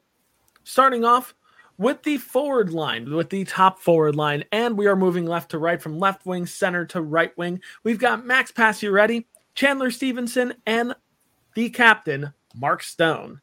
starting 0.64 1.07
off 1.07 1.35
with 1.78 2.02
the 2.02 2.18
forward 2.18 2.73
line, 2.73 3.12
with 3.14 3.30
the 3.30 3.45
top 3.45 3.78
forward 3.78 4.16
line, 4.16 4.45
and 4.52 4.76
we 4.76 4.87
are 4.87 4.97
moving 4.97 5.26
left 5.26 5.50
to 5.50 5.59
right 5.59 5.80
from 5.80 5.99
left 5.99 6.26
wing, 6.26 6.47
center 6.47 6.85
to 6.87 7.00
right 7.00 7.37
wing. 7.37 7.61
We've 7.85 7.99
got 7.99 8.25
Max 8.25 8.52
Pacioretty, 8.52 9.26
Chandler 9.54 9.90
Stephenson, 9.90 10.54
and 10.66 10.95
the 11.54 11.71
captain, 11.71 12.33
Mark 12.54 12.83
Stone. 12.83 13.40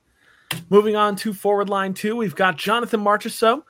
Moving 0.69 0.95
on 0.95 1.15
to 1.17 1.33
forward 1.33 1.69
line 1.69 1.93
two, 1.93 2.15
we've 2.15 2.35
got 2.35 2.57
Jonathan 2.57 3.01
Marchessault, 3.01 3.63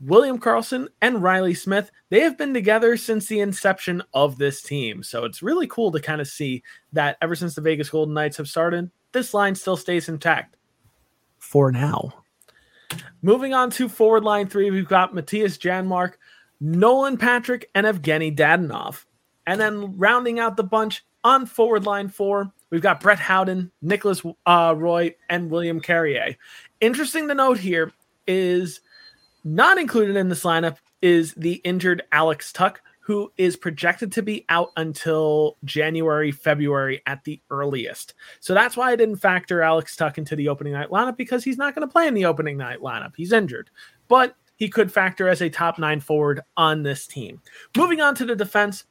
William 0.00 0.38
Karlsson, 0.38 0.88
and 1.00 1.22
Riley 1.22 1.54
Smith, 1.54 1.90
they 2.10 2.20
have 2.20 2.36
been 2.36 2.52
together 2.52 2.96
since 2.96 3.26
the 3.26 3.40
inception 3.40 4.02
of 4.12 4.36
this 4.36 4.62
team. 4.62 5.02
So 5.02 5.24
it's 5.24 5.42
really 5.42 5.66
cool 5.66 5.90
to 5.92 6.00
kind 6.00 6.20
of 6.20 6.28
see 6.28 6.62
that 6.92 7.16
ever 7.22 7.34
since 7.34 7.54
the 7.54 7.62
Vegas 7.62 7.88
Golden 7.88 8.14
Knights 8.14 8.36
have 8.36 8.48
started, 8.48 8.90
this 9.12 9.32
line 9.32 9.54
still 9.54 9.76
stays 9.76 10.08
intact 10.08 10.56
for 11.38 11.72
now. 11.72 12.12
Moving 13.26 13.54
on 13.54 13.70
to 13.70 13.88
forward 13.88 14.22
line 14.22 14.46
three, 14.46 14.70
we've 14.70 14.86
got 14.86 15.12
Mattias 15.12 15.58
Janmark, 15.58 16.12
Nolan 16.60 17.16
Patrick, 17.16 17.68
and 17.74 17.84
Evgeny 17.84 18.32
Dadonov. 18.32 19.04
And 19.48 19.60
then 19.60 19.98
rounding 19.98 20.38
out 20.38 20.56
the 20.56 20.62
bunch 20.62 21.04
on 21.24 21.44
forward 21.44 21.86
line 21.86 22.08
four, 22.08 22.52
we've 22.70 22.82
got 22.82 23.00
Brett 23.00 23.18
Howden, 23.18 23.72
Nicolas 23.82 24.22
uh, 24.46 24.74
Roy, 24.76 25.16
and 25.28 25.50
William 25.50 25.80
Carrier. 25.80 26.36
Interesting 26.80 27.26
to 27.26 27.34
note 27.34 27.58
here 27.58 27.90
is 28.28 28.80
not 29.42 29.76
included 29.76 30.14
in 30.14 30.28
this 30.28 30.44
lineup 30.44 30.76
is 31.02 31.34
the 31.34 31.54
injured 31.64 32.04
Alex 32.12 32.52
Tuch, 32.52 32.78
who 33.06 33.32
is 33.36 33.54
projected 33.56 34.10
to 34.10 34.20
be 34.20 34.44
out 34.48 34.72
until 34.76 35.56
January, 35.62 36.32
February 36.32 37.00
at 37.06 37.22
the 37.22 37.40
earliest. 37.50 38.14
So 38.40 38.52
that's 38.52 38.76
why 38.76 38.90
I 38.90 38.96
didn't 38.96 39.18
factor 39.18 39.62
Alex 39.62 39.94
Tuch 39.94 40.18
into 40.18 40.34
the 40.34 40.48
opening 40.48 40.72
night 40.72 40.90
lineup 40.90 41.16
because 41.16 41.44
he's 41.44 41.56
not 41.56 41.72
going 41.72 41.86
to 41.86 41.92
play 41.92 42.08
in 42.08 42.14
the 42.14 42.24
opening 42.24 42.56
night 42.56 42.80
lineup. 42.80 43.12
He's 43.16 43.30
injured. 43.30 43.70
But 44.08 44.34
he 44.56 44.68
could 44.68 44.90
factor 44.90 45.28
as 45.28 45.40
a 45.40 45.48
top 45.48 45.78
nine 45.78 46.00
forward 46.00 46.40
on 46.56 46.82
this 46.82 47.06
team. 47.06 47.40
Moving 47.76 48.00
on 48.00 48.16
to 48.16 48.24
the 48.24 48.34
defense, 48.34 48.86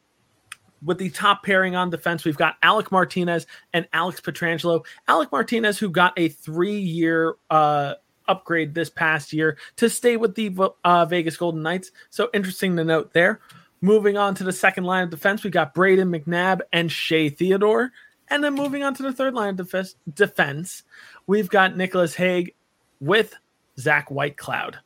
with 0.81 0.97
the 0.97 1.09
top 1.09 1.43
pairing 1.43 1.75
on 1.75 1.89
defense, 1.89 2.23
we've 2.23 2.37
got 2.37 2.55
Alec 2.63 2.93
Martinez 2.93 3.45
and 3.73 3.85
Alex 3.91 4.21
Pietrangelo. 4.21 4.85
Alec 5.09 5.29
Martinez, 5.29 5.77
who 5.77 5.89
got 5.89 6.13
a 6.15 6.29
three 6.29 6.79
year 6.79 7.35
uh, 7.49 7.95
upgrade 8.29 8.73
this 8.73 8.89
past 8.89 9.33
year 9.33 9.57
to 9.75 9.89
stay 9.89 10.15
with 10.15 10.35
the 10.35 10.55
uh, 10.85 11.05
Vegas 11.05 11.35
Golden 11.35 11.63
Knights. 11.63 11.91
So 12.11 12.29
interesting 12.33 12.77
to 12.77 12.85
note 12.85 13.11
there. 13.11 13.41
Moving 13.85 14.17
on 14.17 14.33
to 14.33 14.43
the 14.43 14.51
second 14.51 14.85
line 14.85 15.03
of 15.03 15.11
defense, 15.11 15.43
we 15.43 15.51
got 15.51 15.75
Brayden 15.75 16.09
McNabb 16.09 16.61
and 16.73 16.91
Shea 16.91 17.29
Theodore. 17.29 17.91
And 18.29 18.43
then 18.43 18.55
moving 18.55 18.81
on 18.81 18.95
to 18.95 19.03
the 19.03 19.13
third 19.13 19.35
line 19.35 19.59
of 19.59 19.69
def- 19.69 19.93
defense, 20.11 20.81
we've 21.27 21.49
got 21.49 21.77
Nicolas 21.77 22.15
Hague 22.15 22.55
with 22.99 23.35
Zach 23.77 24.09
Whitecloud. 24.09 24.77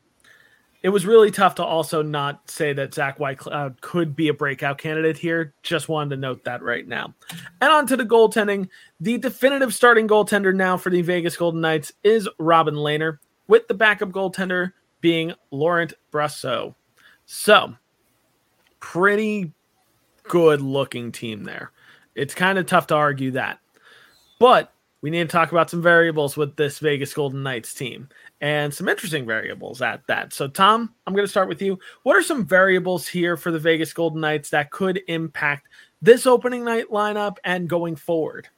It 0.84 0.90
was 0.90 1.06
really 1.06 1.32
tough 1.32 1.56
to 1.56 1.64
also 1.64 2.02
not 2.02 2.52
say 2.52 2.74
that 2.74 2.94
Zach 2.94 3.20
Whitecloud 3.20 3.80
could 3.80 4.18
be 4.18 4.28
a 4.28 4.34
breakout 4.34 4.80
candidate 4.80 5.18
here. 5.18 5.54
Just 5.64 5.88
wanted 5.88 6.10
to 6.10 6.18
note 6.18 6.44
that 6.44 6.62
right 6.62 6.86
now. 6.86 7.14
And 7.62 7.72
on 7.72 7.88
to 7.88 7.96
the 7.96 8.04
goaltending. 8.06 8.68
The 9.00 9.18
definitive 9.18 9.74
starting 9.74 10.10
goaltender 10.10 10.54
now 10.54 10.76
for 10.76 10.90
the 10.90 11.04
Vegas 11.04 11.38
Golden 11.38 11.62
Knights 11.62 11.94
is 12.04 12.28
Robin 12.38 12.76
Lehner 12.76 13.20
with 13.48 13.66
the 13.70 13.76
backup 13.76 14.10
goaltender 14.10 14.74
being 15.00 15.32
Laurent 15.52 15.94
Brossoit. 16.12 16.76
So, 17.26 17.76
pretty 18.80 19.52
good 20.24 20.62
looking 20.62 21.12
team 21.12 21.44
there. 21.44 21.72
It's 22.16 22.34
kind 22.34 22.58
of 22.58 22.66
tough 22.66 22.88
to 22.88 22.96
argue 22.96 23.32
that. 23.32 23.60
But 24.40 24.74
we 25.02 25.10
need 25.10 25.30
to 25.30 25.32
talk 25.32 25.52
about 25.52 25.70
some 25.70 25.82
variables 25.82 26.36
with 26.36 26.56
this 26.56 26.80
Vegas 26.80 27.14
Golden 27.14 27.42
Knights 27.42 27.74
team 27.74 28.10
and 28.42 28.74
some 28.74 28.90
interesting 28.90 29.26
variables 29.26 29.82
at 29.82 30.06
that. 30.08 30.34
So, 30.34 30.48
Tom, 30.48 30.94
I'm 31.08 31.14
going 31.14 31.26
to 31.26 31.32
start 31.32 31.48
with 31.48 31.62
you. 31.62 31.80
What 32.04 32.18
are 32.18 32.24
some 32.24 32.46
variables 32.46 33.08
here 33.08 33.38
for 33.38 33.52
the 33.52 33.60
Vegas 33.60 33.94
Golden 33.94 34.22
Knights 34.22 34.50
that 34.50 34.72
could 34.72 35.02
impact 35.08 35.68
this 36.02 36.26
opening 36.26 36.64
night 36.64 36.90
lineup 36.90 37.38
and 37.44 37.70
going 37.70 37.96
forward? 37.96 38.50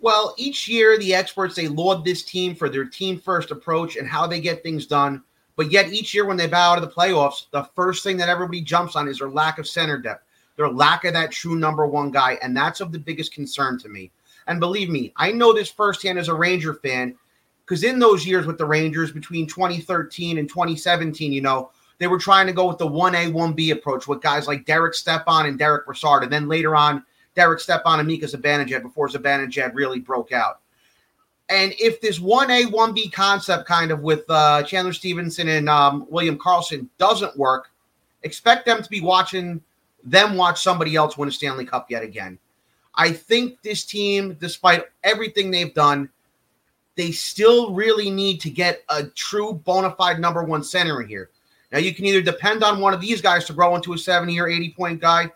Well, 0.00 0.34
each 0.36 0.68
year 0.68 0.98
the 0.98 1.14
experts 1.14 1.54
they 1.54 1.68
laud 1.68 2.04
this 2.04 2.24
team 2.24 2.54
for 2.54 2.68
their 2.68 2.84
team 2.84 3.18
first 3.18 3.50
approach 3.50 3.96
and 3.96 4.08
how 4.08 4.26
they 4.26 4.40
get 4.40 4.62
things 4.62 4.86
done. 4.86 5.22
But 5.56 5.70
yet 5.70 5.92
each 5.92 6.14
year 6.14 6.24
when 6.26 6.36
they 6.36 6.46
bow 6.46 6.72
out 6.72 6.82
of 6.82 6.88
the 6.88 6.94
playoffs, 6.94 7.46
the 7.50 7.64
first 7.74 8.02
thing 8.02 8.16
that 8.16 8.28
everybody 8.28 8.60
jumps 8.60 8.96
on 8.96 9.08
is 9.08 9.18
their 9.18 9.28
lack 9.28 9.58
of 9.58 9.68
center 9.68 9.98
depth, 9.98 10.24
their 10.56 10.68
lack 10.68 11.04
of 11.04 11.12
that 11.12 11.30
true 11.30 11.56
number 11.56 11.86
one 11.86 12.10
guy, 12.10 12.38
and 12.42 12.56
that's 12.56 12.80
of 12.80 12.92
the 12.92 12.98
biggest 12.98 13.32
concern 13.32 13.78
to 13.78 13.88
me. 13.88 14.10
And 14.46 14.60
believe 14.60 14.90
me, 14.90 15.12
I 15.16 15.32
know 15.32 15.52
this 15.52 15.70
firsthand 15.70 16.18
as 16.18 16.28
a 16.28 16.34
Ranger 16.34 16.74
fan, 16.74 17.14
because 17.64 17.84
in 17.84 17.98
those 17.98 18.26
years 18.26 18.46
with 18.46 18.58
the 18.58 18.66
Rangers 18.66 19.12
between 19.12 19.46
2013 19.46 20.38
and 20.38 20.48
2017, 20.48 21.32
you 21.32 21.40
know, 21.40 21.70
they 21.98 22.08
were 22.08 22.18
trying 22.18 22.46
to 22.46 22.52
go 22.52 22.66
with 22.66 22.78
the 22.78 22.88
1A, 22.88 23.32
1B 23.32 23.72
approach 23.72 24.08
with 24.08 24.20
guys 24.20 24.48
like 24.48 24.66
Derek 24.66 24.94
Stepan 24.94 25.46
and 25.46 25.58
Derick 25.58 25.86
Brassard. 25.86 26.24
And 26.24 26.32
then 26.32 26.48
later 26.48 26.74
on, 26.74 27.04
Derek 27.34 27.60
Stepan 27.60 28.00
and 28.00 28.08
Mika 28.08 28.26
Zibanejad 28.26 28.82
before 28.82 29.08
Zibanejad 29.08 29.74
really 29.74 30.00
broke 30.00 30.32
out. 30.32 30.60
And 31.50 31.74
if 31.78 32.00
this 32.00 32.18
1A, 32.18 32.66
1B 32.66 33.12
concept 33.12 33.66
kind 33.66 33.90
of 33.90 34.00
with 34.00 34.24
uh, 34.30 34.62
Chandler 34.62 34.94
Stephenson 34.94 35.48
and 35.48 35.68
um, 35.68 36.06
William 36.08 36.38
Karlsson 36.38 36.88
doesn't 36.98 37.36
work, 37.36 37.70
expect 38.22 38.64
them 38.64 38.82
to 38.82 38.88
be 38.88 39.00
watching 39.00 39.62
them 40.04 40.36
watch 40.36 40.62
somebody 40.62 40.96
else 40.96 41.16
win 41.16 41.28
a 41.28 41.32
Stanley 41.32 41.64
Cup 41.64 41.90
yet 41.90 42.02
again. 42.02 42.38
I 42.94 43.12
think 43.12 43.60
this 43.62 43.84
team, 43.84 44.36
despite 44.40 44.84
everything 45.02 45.50
they've 45.50 45.74
done, 45.74 46.08
they 46.96 47.10
still 47.10 47.74
really 47.74 48.08
need 48.10 48.40
to 48.42 48.50
get 48.50 48.84
a 48.88 49.04
true 49.04 49.54
bona 49.64 49.90
fide 49.92 50.20
number 50.20 50.44
one 50.44 50.62
center 50.62 51.02
in 51.02 51.08
here. 51.08 51.30
Now, 51.72 51.78
you 51.78 51.92
can 51.92 52.04
either 52.04 52.22
depend 52.22 52.62
on 52.62 52.80
one 52.80 52.94
of 52.94 53.00
these 53.00 53.20
guys 53.20 53.46
to 53.46 53.52
grow 53.52 53.74
into 53.74 53.94
a 53.94 53.98
70 53.98 54.38
or 54.38 54.48
80 54.48 54.74
point 54.74 55.00
guy, 55.00 55.30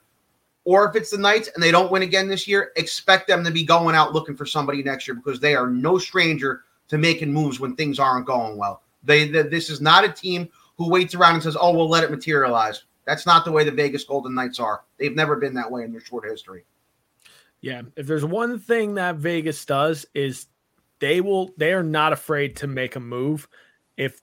or 0.68 0.86
if 0.86 0.94
it's 0.94 1.10
the 1.10 1.16
Knights 1.16 1.48
and 1.54 1.62
they 1.62 1.70
don't 1.70 1.90
win 1.90 2.02
again 2.02 2.28
this 2.28 2.46
year, 2.46 2.72
expect 2.76 3.26
them 3.26 3.42
to 3.42 3.50
be 3.50 3.64
going 3.64 3.96
out 3.96 4.12
looking 4.12 4.36
for 4.36 4.44
somebody 4.44 4.82
next 4.82 5.08
year 5.08 5.14
because 5.14 5.40
they 5.40 5.54
are 5.54 5.66
no 5.66 5.96
stranger 5.96 6.64
to 6.88 6.98
making 6.98 7.32
moves 7.32 7.58
when 7.58 7.74
things 7.74 7.98
aren't 7.98 8.26
going 8.26 8.58
well. 8.58 8.82
They, 9.02 9.26
they 9.26 9.44
this 9.44 9.70
is 9.70 9.80
not 9.80 10.04
a 10.04 10.12
team 10.12 10.46
who 10.76 10.90
waits 10.90 11.14
around 11.14 11.32
and 11.32 11.42
says, 11.42 11.56
"Oh, 11.58 11.74
we'll 11.74 11.88
let 11.88 12.04
it 12.04 12.10
materialize." 12.10 12.84
That's 13.06 13.24
not 13.24 13.46
the 13.46 13.50
way 13.50 13.64
the 13.64 13.70
Vegas 13.70 14.04
Golden 14.04 14.34
Knights 14.34 14.60
are. 14.60 14.82
They've 14.98 15.16
never 15.16 15.36
been 15.36 15.54
that 15.54 15.70
way 15.70 15.84
in 15.84 15.90
their 15.90 16.02
short 16.02 16.28
history. 16.28 16.64
Yeah, 17.62 17.80
if 17.96 18.06
there's 18.06 18.26
one 18.26 18.58
thing 18.58 18.96
that 18.96 19.16
Vegas 19.16 19.64
does 19.64 20.04
is 20.12 20.48
they 20.98 21.22
will 21.22 21.50
they 21.56 21.72
are 21.72 21.82
not 21.82 22.12
afraid 22.12 22.56
to 22.56 22.66
make 22.66 22.94
a 22.94 23.00
move 23.00 23.48
if 23.96 24.20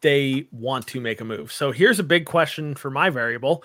they 0.00 0.48
want 0.50 0.88
to 0.88 1.00
make 1.00 1.20
a 1.20 1.24
move. 1.24 1.52
So 1.52 1.70
here's 1.70 2.00
a 2.00 2.04
big 2.04 2.26
question 2.26 2.74
for 2.74 2.90
my 2.90 3.10
variable. 3.10 3.62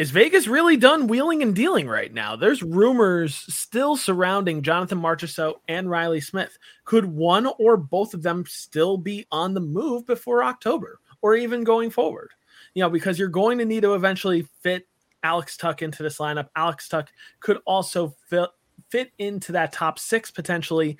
Is 0.00 0.12
Vegas 0.12 0.48
really 0.48 0.78
done 0.78 1.08
wheeling 1.08 1.42
and 1.42 1.54
dealing 1.54 1.86
right 1.86 2.10
now? 2.10 2.34
There's 2.34 2.62
rumors 2.62 3.34
still 3.34 3.98
surrounding 3.98 4.62
Jonathan 4.62 4.98
Marchessault 4.98 5.56
and 5.68 5.90
Riley 5.90 6.22
Smith. 6.22 6.56
Could 6.86 7.04
one 7.04 7.46
or 7.58 7.76
both 7.76 8.14
of 8.14 8.22
them 8.22 8.46
still 8.48 8.96
be 8.96 9.26
on 9.30 9.52
the 9.52 9.60
move 9.60 10.06
before 10.06 10.42
October 10.42 11.00
or 11.20 11.34
even 11.34 11.64
going 11.64 11.90
forward? 11.90 12.30
You 12.72 12.82
know, 12.82 12.88
because 12.88 13.18
you're 13.18 13.28
going 13.28 13.58
to 13.58 13.66
need 13.66 13.82
to 13.82 13.92
eventually 13.92 14.48
fit 14.62 14.88
Alex 15.22 15.58
Tuch 15.58 15.82
into 15.82 16.02
this 16.02 16.16
lineup. 16.16 16.48
Alex 16.56 16.88
Tuch 16.88 17.10
could 17.40 17.58
also 17.66 18.16
fit, 18.26 18.48
fit 18.88 19.12
into 19.18 19.52
that 19.52 19.70
top 19.70 19.98
six 19.98 20.30
potentially, 20.30 20.96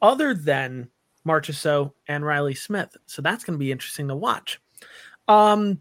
other 0.00 0.34
than 0.34 0.88
Marchessault 1.24 1.92
and 2.08 2.26
Riley 2.26 2.56
Smith. 2.56 2.96
So 3.06 3.22
that's 3.22 3.44
going 3.44 3.56
to 3.56 3.64
be 3.64 3.70
interesting 3.70 4.08
to 4.08 4.16
watch. 4.16 4.60
Um, 5.28 5.80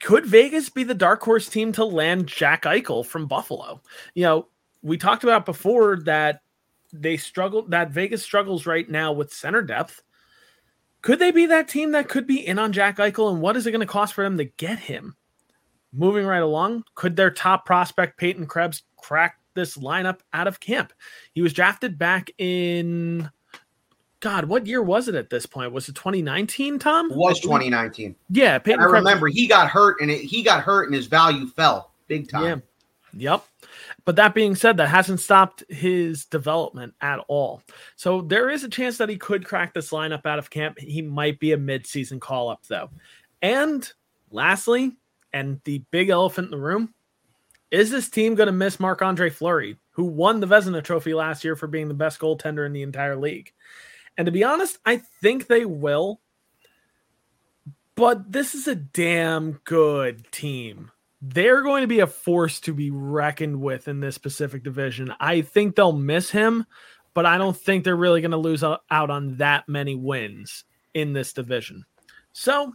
could 0.00 0.26
Vegas 0.26 0.68
be 0.68 0.84
the 0.84 0.94
dark 0.94 1.22
horse 1.22 1.48
team 1.48 1.72
to 1.72 1.84
land 1.84 2.26
Jack 2.26 2.62
Eichel 2.62 3.04
from 3.04 3.26
Buffalo? 3.26 3.82
You 4.14 4.24
know, 4.24 4.48
we 4.82 4.96
talked 4.96 5.24
about 5.24 5.46
before 5.46 5.98
that 6.04 6.42
they 6.92 7.16
struggle 7.16 7.62
that 7.68 7.90
Vegas 7.90 8.22
struggles 8.22 8.66
right 8.66 8.88
now 8.88 9.12
with 9.12 9.32
center 9.32 9.62
depth. 9.62 10.02
Could 11.02 11.18
they 11.18 11.30
be 11.30 11.46
that 11.46 11.68
team 11.68 11.92
that 11.92 12.08
could 12.08 12.26
be 12.26 12.46
in 12.46 12.58
on 12.58 12.72
Jack 12.72 12.98
Eichel 12.98 13.30
and 13.32 13.40
what 13.40 13.56
is 13.56 13.66
it 13.66 13.72
going 13.72 13.80
to 13.80 13.86
cost 13.86 14.14
for 14.14 14.24
them 14.24 14.38
to 14.38 14.44
get 14.44 14.78
him? 14.78 15.16
Moving 15.92 16.26
right 16.26 16.42
along, 16.42 16.84
could 16.94 17.16
their 17.16 17.30
top 17.30 17.64
prospect 17.64 18.18
Peyton 18.18 18.46
Krebs 18.46 18.82
crack 18.96 19.38
this 19.54 19.76
lineup 19.76 20.20
out 20.32 20.46
of 20.46 20.60
camp? 20.60 20.92
He 21.32 21.40
was 21.40 21.52
drafted 21.52 21.98
back 21.98 22.30
in 22.38 23.30
God, 24.20 24.46
what 24.46 24.66
year 24.66 24.82
was 24.82 25.08
it 25.08 25.14
at 25.14 25.30
this 25.30 25.46
point? 25.46 25.72
Was 25.72 25.88
it 25.88 25.94
2019, 25.94 26.78
Tom? 26.78 27.10
It 27.10 27.16
was 27.16 27.40
2019. 27.40 28.16
Yeah, 28.30 28.58
Peyton 28.58 28.80
I 28.80 28.84
Krebs. 28.84 29.04
remember 29.04 29.28
he 29.28 29.46
got 29.46 29.68
hurt 29.68 30.00
and 30.00 30.10
it, 30.10 30.22
he 30.22 30.42
got 30.42 30.62
hurt 30.62 30.86
and 30.86 30.94
his 30.94 31.06
value 31.06 31.46
fell 31.46 31.92
big 32.08 32.28
time. 32.28 32.44
Yeah. 32.44 32.56
Yep. 33.14 33.44
But 34.04 34.16
that 34.16 34.34
being 34.34 34.54
said, 34.54 34.76
that 34.78 34.88
hasn't 34.88 35.20
stopped 35.20 35.64
his 35.68 36.24
development 36.24 36.94
at 37.00 37.20
all. 37.28 37.62
So 37.96 38.22
there 38.22 38.50
is 38.50 38.64
a 38.64 38.68
chance 38.68 38.98
that 38.98 39.08
he 39.08 39.16
could 39.16 39.46
crack 39.46 39.74
this 39.74 39.90
lineup 39.90 40.26
out 40.26 40.38
of 40.38 40.50
camp. 40.50 40.78
He 40.78 41.02
might 41.02 41.38
be 41.38 41.52
a 41.52 41.58
midseason 41.58 42.20
call 42.20 42.48
up, 42.48 42.64
though. 42.66 42.90
And 43.42 43.90
lastly, 44.30 44.96
and 45.32 45.60
the 45.64 45.82
big 45.90 46.08
elephant 46.08 46.46
in 46.46 46.50
the 46.52 46.58
room, 46.58 46.94
is 47.70 47.90
this 47.90 48.08
team 48.08 48.34
going 48.34 48.46
to 48.46 48.52
miss 48.52 48.80
Marc 48.80 49.02
Andre 49.02 49.30
Fleury, 49.30 49.76
who 49.90 50.04
won 50.04 50.40
the 50.40 50.46
Vezina 50.46 50.82
Trophy 50.82 51.12
last 51.12 51.44
year 51.44 51.54
for 51.54 51.66
being 51.66 51.88
the 51.88 51.94
best 51.94 52.18
goaltender 52.18 52.64
in 52.64 52.72
the 52.72 52.82
entire 52.82 53.16
league? 53.16 53.52
And 54.18 54.26
to 54.26 54.32
be 54.32 54.44
honest, 54.44 54.78
I 54.84 54.98
think 54.98 55.46
they 55.46 55.64
will. 55.64 56.20
But 57.94 58.30
this 58.30 58.54
is 58.54 58.68
a 58.68 58.74
damn 58.74 59.52
good 59.64 60.30
team 60.30 60.90
they're 61.20 61.62
going 61.62 61.82
to 61.82 61.88
be 61.88 62.00
a 62.00 62.06
force 62.06 62.60
to 62.60 62.72
be 62.72 62.90
reckoned 62.90 63.60
with 63.60 63.88
in 63.88 64.00
this 64.00 64.18
Pacific 64.18 64.62
Division. 64.62 65.12
I 65.18 65.42
think 65.42 65.74
they'll 65.74 65.92
miss 65.92 66.30
him, 66.30 66.64
but 67.12 67.26
I 67.26 67.38
don't 67.38 67.56
think 67.56 67.82
they're 67.82 67.96
really 67.96 68.20
going 68.20 68.30
to 68.30 68.36
lose 68.36 68.62
out 68.62 68.82
on 68.90 69.36
that 69.36 69.68
many 69.68 69.94
wins 69.94 70.64
in 70.94 71.12
this 71.12 71.32
division. 71.32 71.84
So, 72.32 72.74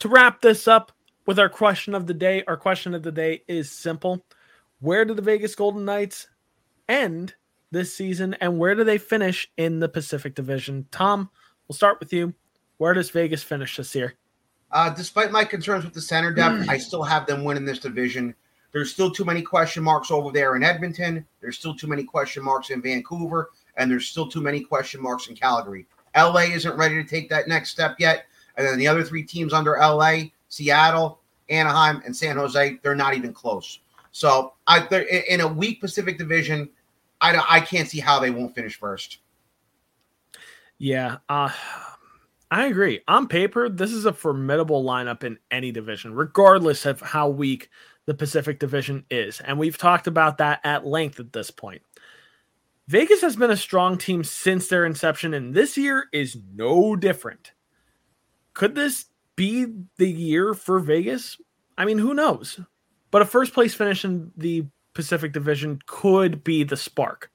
to 0.00 0.08
wrap 0.08 0.42
this 0.42 0.68
up 0.68 0.92
with 1.26 1.38
our 1.38 1.48
question 1.48 1.94
of 1.94 2.06
the 2.06 2.14
day, 2.14 2.44
our 2.46 2.56
question 2.56 2.94
of 2.94 3.02
the 3.02 3.12
day 3.12 3.42
is 3.48 3.70
simple 3.70 4.24
Where 4.80 5.04
do 5.06 5.14
the 5.14 5.22
Vegas 5.22 5.54
Golden 5.54 5.86
Knights 5.86 6.28
end 6.88 7.34
this 7.70 7.94
season, 7.94 8.34
and 8.34 8.58
where 8.58 8.74
do 8.74 8.84
they 8.84 8.98
finish 8.98 9.50
in 9.56 9.80
the 9.80 9.88
Pacific 9.88 10.34
Division? 10.34 10.86
Tom, 10.90 11.30
we'll 11.66 11.76
start 11.76 12.00
with 12.00 12.12
you. 12.12 12.34
Where 12.78 12.94
does 12.94 13.10
Vegas 13.10 13.42
finish 13.42 13.76
this 13.76 13.94
year? 13.94 14.14
Uh, 14.70 14.90
despite 14.90 15.30
my 15.30 15.44
concerns 15.44 15.84
with 15.84 15.94
the 15.94 16.00
center 16.00 16.32
depth, 16.32 16.66
mm. 16.66 16.68
I 16.68 16.78
still 16.78 17.02
have 17.02 17.26
them 17.26 17.44
winning 17.44 17.64
this 17.64 17.78
division. 17.78 18.34
There's 18.72 18.92
still 18.92 19.10
too 19.10 19.24
many 19.24 19.42
question 19.42 19.82
marks 19.82 20.10
over 20.10 20.30
there 20.32 20.56
in 20.56 20.62
Edmonton. 20.62 21.24
There's 21.40 21.58
still 21.58 21.74
too 21.74 21.86
many 21.86 22.04
question 22.04 22.42
marks 22.42 22.70
in 22.70 22.82
Vancouver, 22.82 23.50
and 23.76 23.90
there's 23.90 24.08
still 24.08 24.28
too 24.28 24.40
many 24.40 24.60
question 24.60 25.02
marks 25.02 25.28
in 25.28 25.36
Calgary. 25.36 25.86
LA 26.16 26.40
isn't 26.40 26.76
ready 26.76 27.02
to 27.02 27.08
take 27.08 27.28
that 27.30 27.48
next 27.48 27.70
step 27.70 27.96
yet. 27.98 28.26
And 28.56 28.66
then 28.66 28.78
the 28.78 28.88
other 28.88 29.04
three 29.04 29.22
teams 29.22 29.52
under 29.52 29.76
LA, 29.78 30.24
Seattle, 30.48 31.20
Anaheim, 31.48 32.02
and 32.04 32.16
San 32.16 32.36
Jose, 32.36 32.78
they're 32.82 32.94
not 32.94 33.14
even 33.14 33.32
close. 33.32 33.80
So 34.12 34.54
I, 34.66 34.86
in 35.28 35.42
a 35.42 35.48
weak 35.48 35.80
Pacific 35.80 36.16
division, 36.18 36.70
I, 37.20 37.42
I 37.48 37.60
can't 37.60 37.88
see 37.88 38.00
how 38.00 38.20
they 38.20 38.30
won't 38.30 38.54
finish 38.54 38.78
first. 38.78 39.18
Yeah. 40.78 41.18
Uh, 41.28 41.50
I 42.50 42.66
agree. 42.66 43.00
On 43.08 43.26
paper, 43.26 43.68
this 43.68 43.92
is 43.92 44.04
a 44.04 44.12
formidable 44.12 44.84
lineup 44.84 45.24
in 45.24 45.38
any 45.50 45.72
division, 45.72 46.14
regardless 46.14 46.86
of 46.86 47.00
how 47.00 47.28
weak 47.28 47.70
the 48.06 48.14
Pacific 48.14 48.60
Division 48.60 49.04
is. 49.10 49.40
And 49.40 49.58
we've 49.58 49.78
talked 49.78 50.06
about 50.06 50.38
that 50.38 50.60
at 50.62 50.86
length 50.86 51.18
at 51.18 51.32
this 51.32 51.50
point. 51.50 51.82
Vegas 52.88 53.20
has 53.20 53.34
been 53.34 53.50
a 53.50 53.56
strong 53.56 53.98
team 53.98 54.22
since 54.22 54.68
their 54.68 54.86
inception, 54.86 55.34
and 55.34 55.52
this 55.52 55.76
year 55.76 56.06
is 56.12 56.38
no 56.54 56.94
different. 56.94 57.52
Could 58.54 58.76
this 58.76 59.06
be 59.34 59.66
the 59.96 60.08
year 60.08 60.54
for 60.54 60.78
Vegas? 60.78 61.36
I 61.76 61.84
mean, 61.84 61.98
who 61.98 62.14
knows? 62.14 62.60
But 63.10 63.22
a 63.22 63.26
first 63.26 63.54
place 63.54 63.74
finish 63.74 64.04
in 64.04 64.30
the 64.36 64.66
Pacific 64.96 65.32
Division 65.32 65.80
could 65.86 66.42
be 66.42 66.64
the 66.64 66.76
spark. 66.76 67.30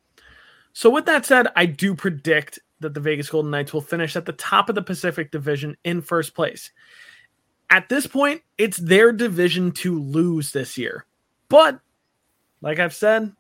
So, 0.73 0.89
with 0.89 1.05
that 1.05 1.25
said, 1.25 1.47
I 1.55 1.65
do 1.65 1.95
predict 1.95 2.59
that 2.81 2.93
the 2.93 2.99
Vegas 2.99 3.29
Golden 3.29 3.51
Knights 3.51 3.73
will 3.73 3.81
finish 3.81 4.15
at 4.15 4.25
the 4.25 4.33
top 4.33 4.67
of 4.67 4.75
the 4.75 4.81
Pacific 4.81 5.31
Division 5.31 5.77
in 5.83 6.01
first 6.01 6.33
place. 6.33 6.71
At 7.69 7.87
this 7.87 8.07
point, 8.07 8.41
it's 8.57 8.77
their 8.77 9.13
division 9.13 9.71
to 9.73 10.01
lose 10.01 10.51
this 10.51 10.77
year. 10.77 11.05
But, 11.47 11.79
like 12.61 12.79
I've 12.79 12.93
said 12.93 13.31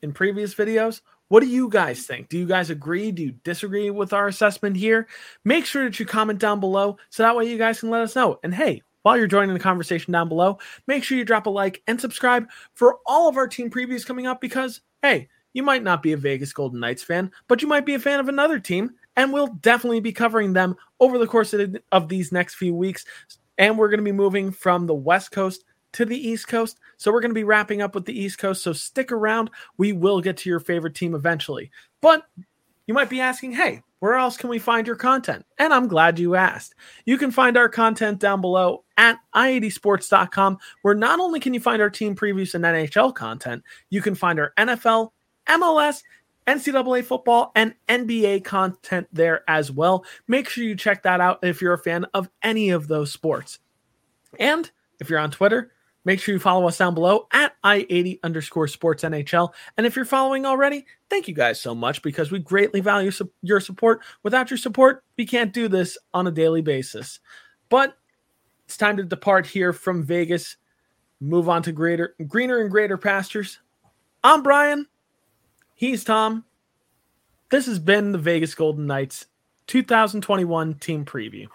in 0.00 0.12
previous 0.12 0.54
videos, 0.54 1.00
what 1.28 1.40
do 1.40 1.46
you 1.46 1.68
guys 1.68 2.06
think? 2.06 2.28
Do 2.28 2.38
you 2.38 2.46
guys 2.46 2.70
agree? 2.70 3.10
Do 3.10 3.22
you 3.22 3.32
disagree 3.44 3.90
with 3.90 4.12
our 4.12 4.28
assessment 4.28 4.76
here? 4.76 5.06
Make 5.44 5.66
sure 5.66 5.84
that 5.84 5.98
you 5.98 6.06
comment 6.06 6.38
down 6.38 6.60
below 6.60 6.98
so 7.10 7.22
that 7.22 7.36
way 7.36 7.50
you 7.50 7.58
guys 7.58 7.80
can 7.80 7.90
let 7.90 8.02
us 8.02 8.14
know. 8.14 8.38
And 8.42 8.54
hey, 8.54 8.82
while 9.04 9.18
you're 9.18 9.26
joining 9.26 9.52
the 9.52 9.60
conversation 9.60 10.12
down 10.12 10.28
below, 10.28 10.58
make 10.86 11.04
sure 11.04 11.18
you 11.18 11.26
drop 11.26 11.46
a 11.46 11.50
like 11.50 11.82
and 11.86 12.00
subscribe 12.00 12.48
for 12.72 12.98
all 13.06 13.28
of 13.28 13.36
our 13.36 13.46
team 13.46 13.70
previews 13.70 14.04
coming 14.04 14.26
up 14.26 14.40
because, 14.40 14.80
hey, 15.02 15.28
you 15.52 15.62
might 15.62 15.82
not 15.82 16.02
be 16.02 16.12
a 16.12 16.16
Vegas 16.16 16.54
Golden 16.54 16.80
Knights 16.80 17.02
fan, 17.02 17.30
but 17.46 17.60
you 17.60 17.68
might 17.68 17.84
be 17.84 17.94
a 17.94 17.98
fan 17.98 18.18
of 18.18 18.28
another 18.28 18.58
team, 18.58 18.92
and 19.14 19.30
we'll 19.30 19.58
definitely 19.60 20.00
be 20.00 20.10
covering 20.10 20.54
them 20.54 20.74
over 21.00 21.18
the 21.18 21.26
course 21.26 21.52
of, 21.52 21.76
of 21.92 22.08
these 22.08 22.32
next 22.32 22.54
few 22.54 22.74
weeks. 22.74 23.04
And 23.58 23.76
we're 23.78 23.90
going 23.90 23.98
to 23.98 24.04
be 24.04 24.10
moving 24.10 24.50
from 24.50 24.86
the 24.86 24.94
West 24.94 25.30
Coast 25.30 25.64
to 25.92 26.06
the 26.06 26.16
East 26.16 26.48
Coast. 26.48 26.80
So 26.96 27.12
we're 27.12 27.20
going 27.20 27.30
to 27.30 27.34
be 27.34 27.44
wrapping 27.44 27.82
up 27.82 27.94
with 27.94 28.06
the 28.06 28.18
East 28.18 28.38
Coast. 28.38 28.62
So 28.62 28.72
stick 28.72 29.12
around. 29.12 29.50
We 29.76 29.92
will 29.92 30.20
get 30.20 30.38
to 30.38 30.50
your 30.50 30.60
favorite 30.60 30.94
team 30.94 31.14
eventually. 31.14 31.70
But 32.00 32.26
you 32.86 32.94
might 32.94 33.10
be 33.10 33.20
asking, 33.20 33.52
hey, 33.52 33.82
where 34.04 34.16
else 34.16 34.36
can 34.36 34.50
we 34.50 34.58
find 34.58 34.86
your 34.86 34.96
content? 34.96 35.46
And 35.56 35.72
I'm 35.72 35.88
glad 35.88 36.18
you 36.18 36.34
asked. 36.34 36.74
You 37.06 37.16
can 37.16 37.30
find 37.30 37.56
our 37.56 37.70
content 37.70 38.20
down 38.20 38.42
below 38.42 38.84
at 38.98 39.18
i80sports.com, 39.34 40.58
where 40.82 40.94
not 40.94 41.20
only 41.20 41.40
can 41.40 41.54
you 41.54 41.60
find 41.60 41.80
our 41.80 41.88
team 41.88 42.14
previews 42.14 42.54
and 42.54 42.66
NHL 42.66 43.14
content, 43.14 43.62
you 43.88 44.02
can 44.02 44.14
find 44.14 44.38
our 44.38 44.52
NFL, 44.58 45.12
MLS, 45.48 46.02
NCAA 46.46 47.02
football, 47.02 47.50
and 47.54 47.74
NBA 47.88 48.44
content 48.44 49.08
there 49.10 49.42
as 49.48 49.72
well. 49.72 50.04
Make 50.28 50.50
sure 50.50 50.64
you 50.64 50.76
check 50.76 51.02
that 51.04 51.22
out 51.22 51.38
if 51.42 51.62
you're 51.62 51.72
a 51.72 51.78
fan 51.78 52.04
of 52.12 52.28
any 52.42 52.68
of 52.68 52.88
those 52.88 53.10
sports. 53.10 53.58
And 54.38 54.70
if 55.00 55.08
you're 55.08 55.18
on 55.18 55.30
Twitter, 55.30 55.72
make 56.04 56.20
sure 56.20 56.34
you 56.34 56.38
follow 56.38 56.66
us 56.68 56.78
down 56.78 56.94
below 56.94 57.26
at 57.32 57.54
i80 57.64 58.20
underscore 58.22 58.68
sports 58.68 59.02
NHL. 59.02 59.52
And 59.76 59.86
if 59.86 59.96
you're 59.96 60.04
following 60.04 60.46
already, 60.46 60.86
thank 61.10 61.28
you 61.28 61.34
guys 61.34 61.60
so 61.60 61.74
much 61.74 62.02
because 62.02 62.30
we 62.30 62.38
greatly 62.38 62.80
value 62.80 63.10
su- 63.10 63.30
your 63.42 63.60
support. 63.60 64.00
Without 64.22 64.50
your 64.50 64.58
support, 64.58 65.02
we 65.16 65.26
can't 65.26 65.52
do 65.52 65.68
this 65.68 65.98
on 66.12 66.26
a 66.26 66.32
daily 66.32 66.62
basis. 66.62 67.20
But 67.68 67.96
it's 68.66 68.76
time 68.76 68.96
to 68.96 69.04
depart 69.04 69.46
here 69.46 69.72
from 69.72 70.04
Vegas, 70.04 70.56
move 71.20 71.48
on 71.48 71.62
to 71.62 71.72
greater, 71.72 72.14
greener 72.26 72.60
and 72.60 72.70
greater 72.70 72.98
pastures. 72.98 73.58
I'm 74.22 74.42
Brian. 74.42 74.86
He's 75.74 76.04
Tom. 76.04 76.44
This 77.50 77.66
has 77.66 77.78
been 77.78 78.12
the 78.12 78.18
Vegas 78.18 78.54
Golden 78.54 78.86
Knights 78.86 79.26
2021 79.66 80.74
team 80.74 81.04
preview. 81.04 81.46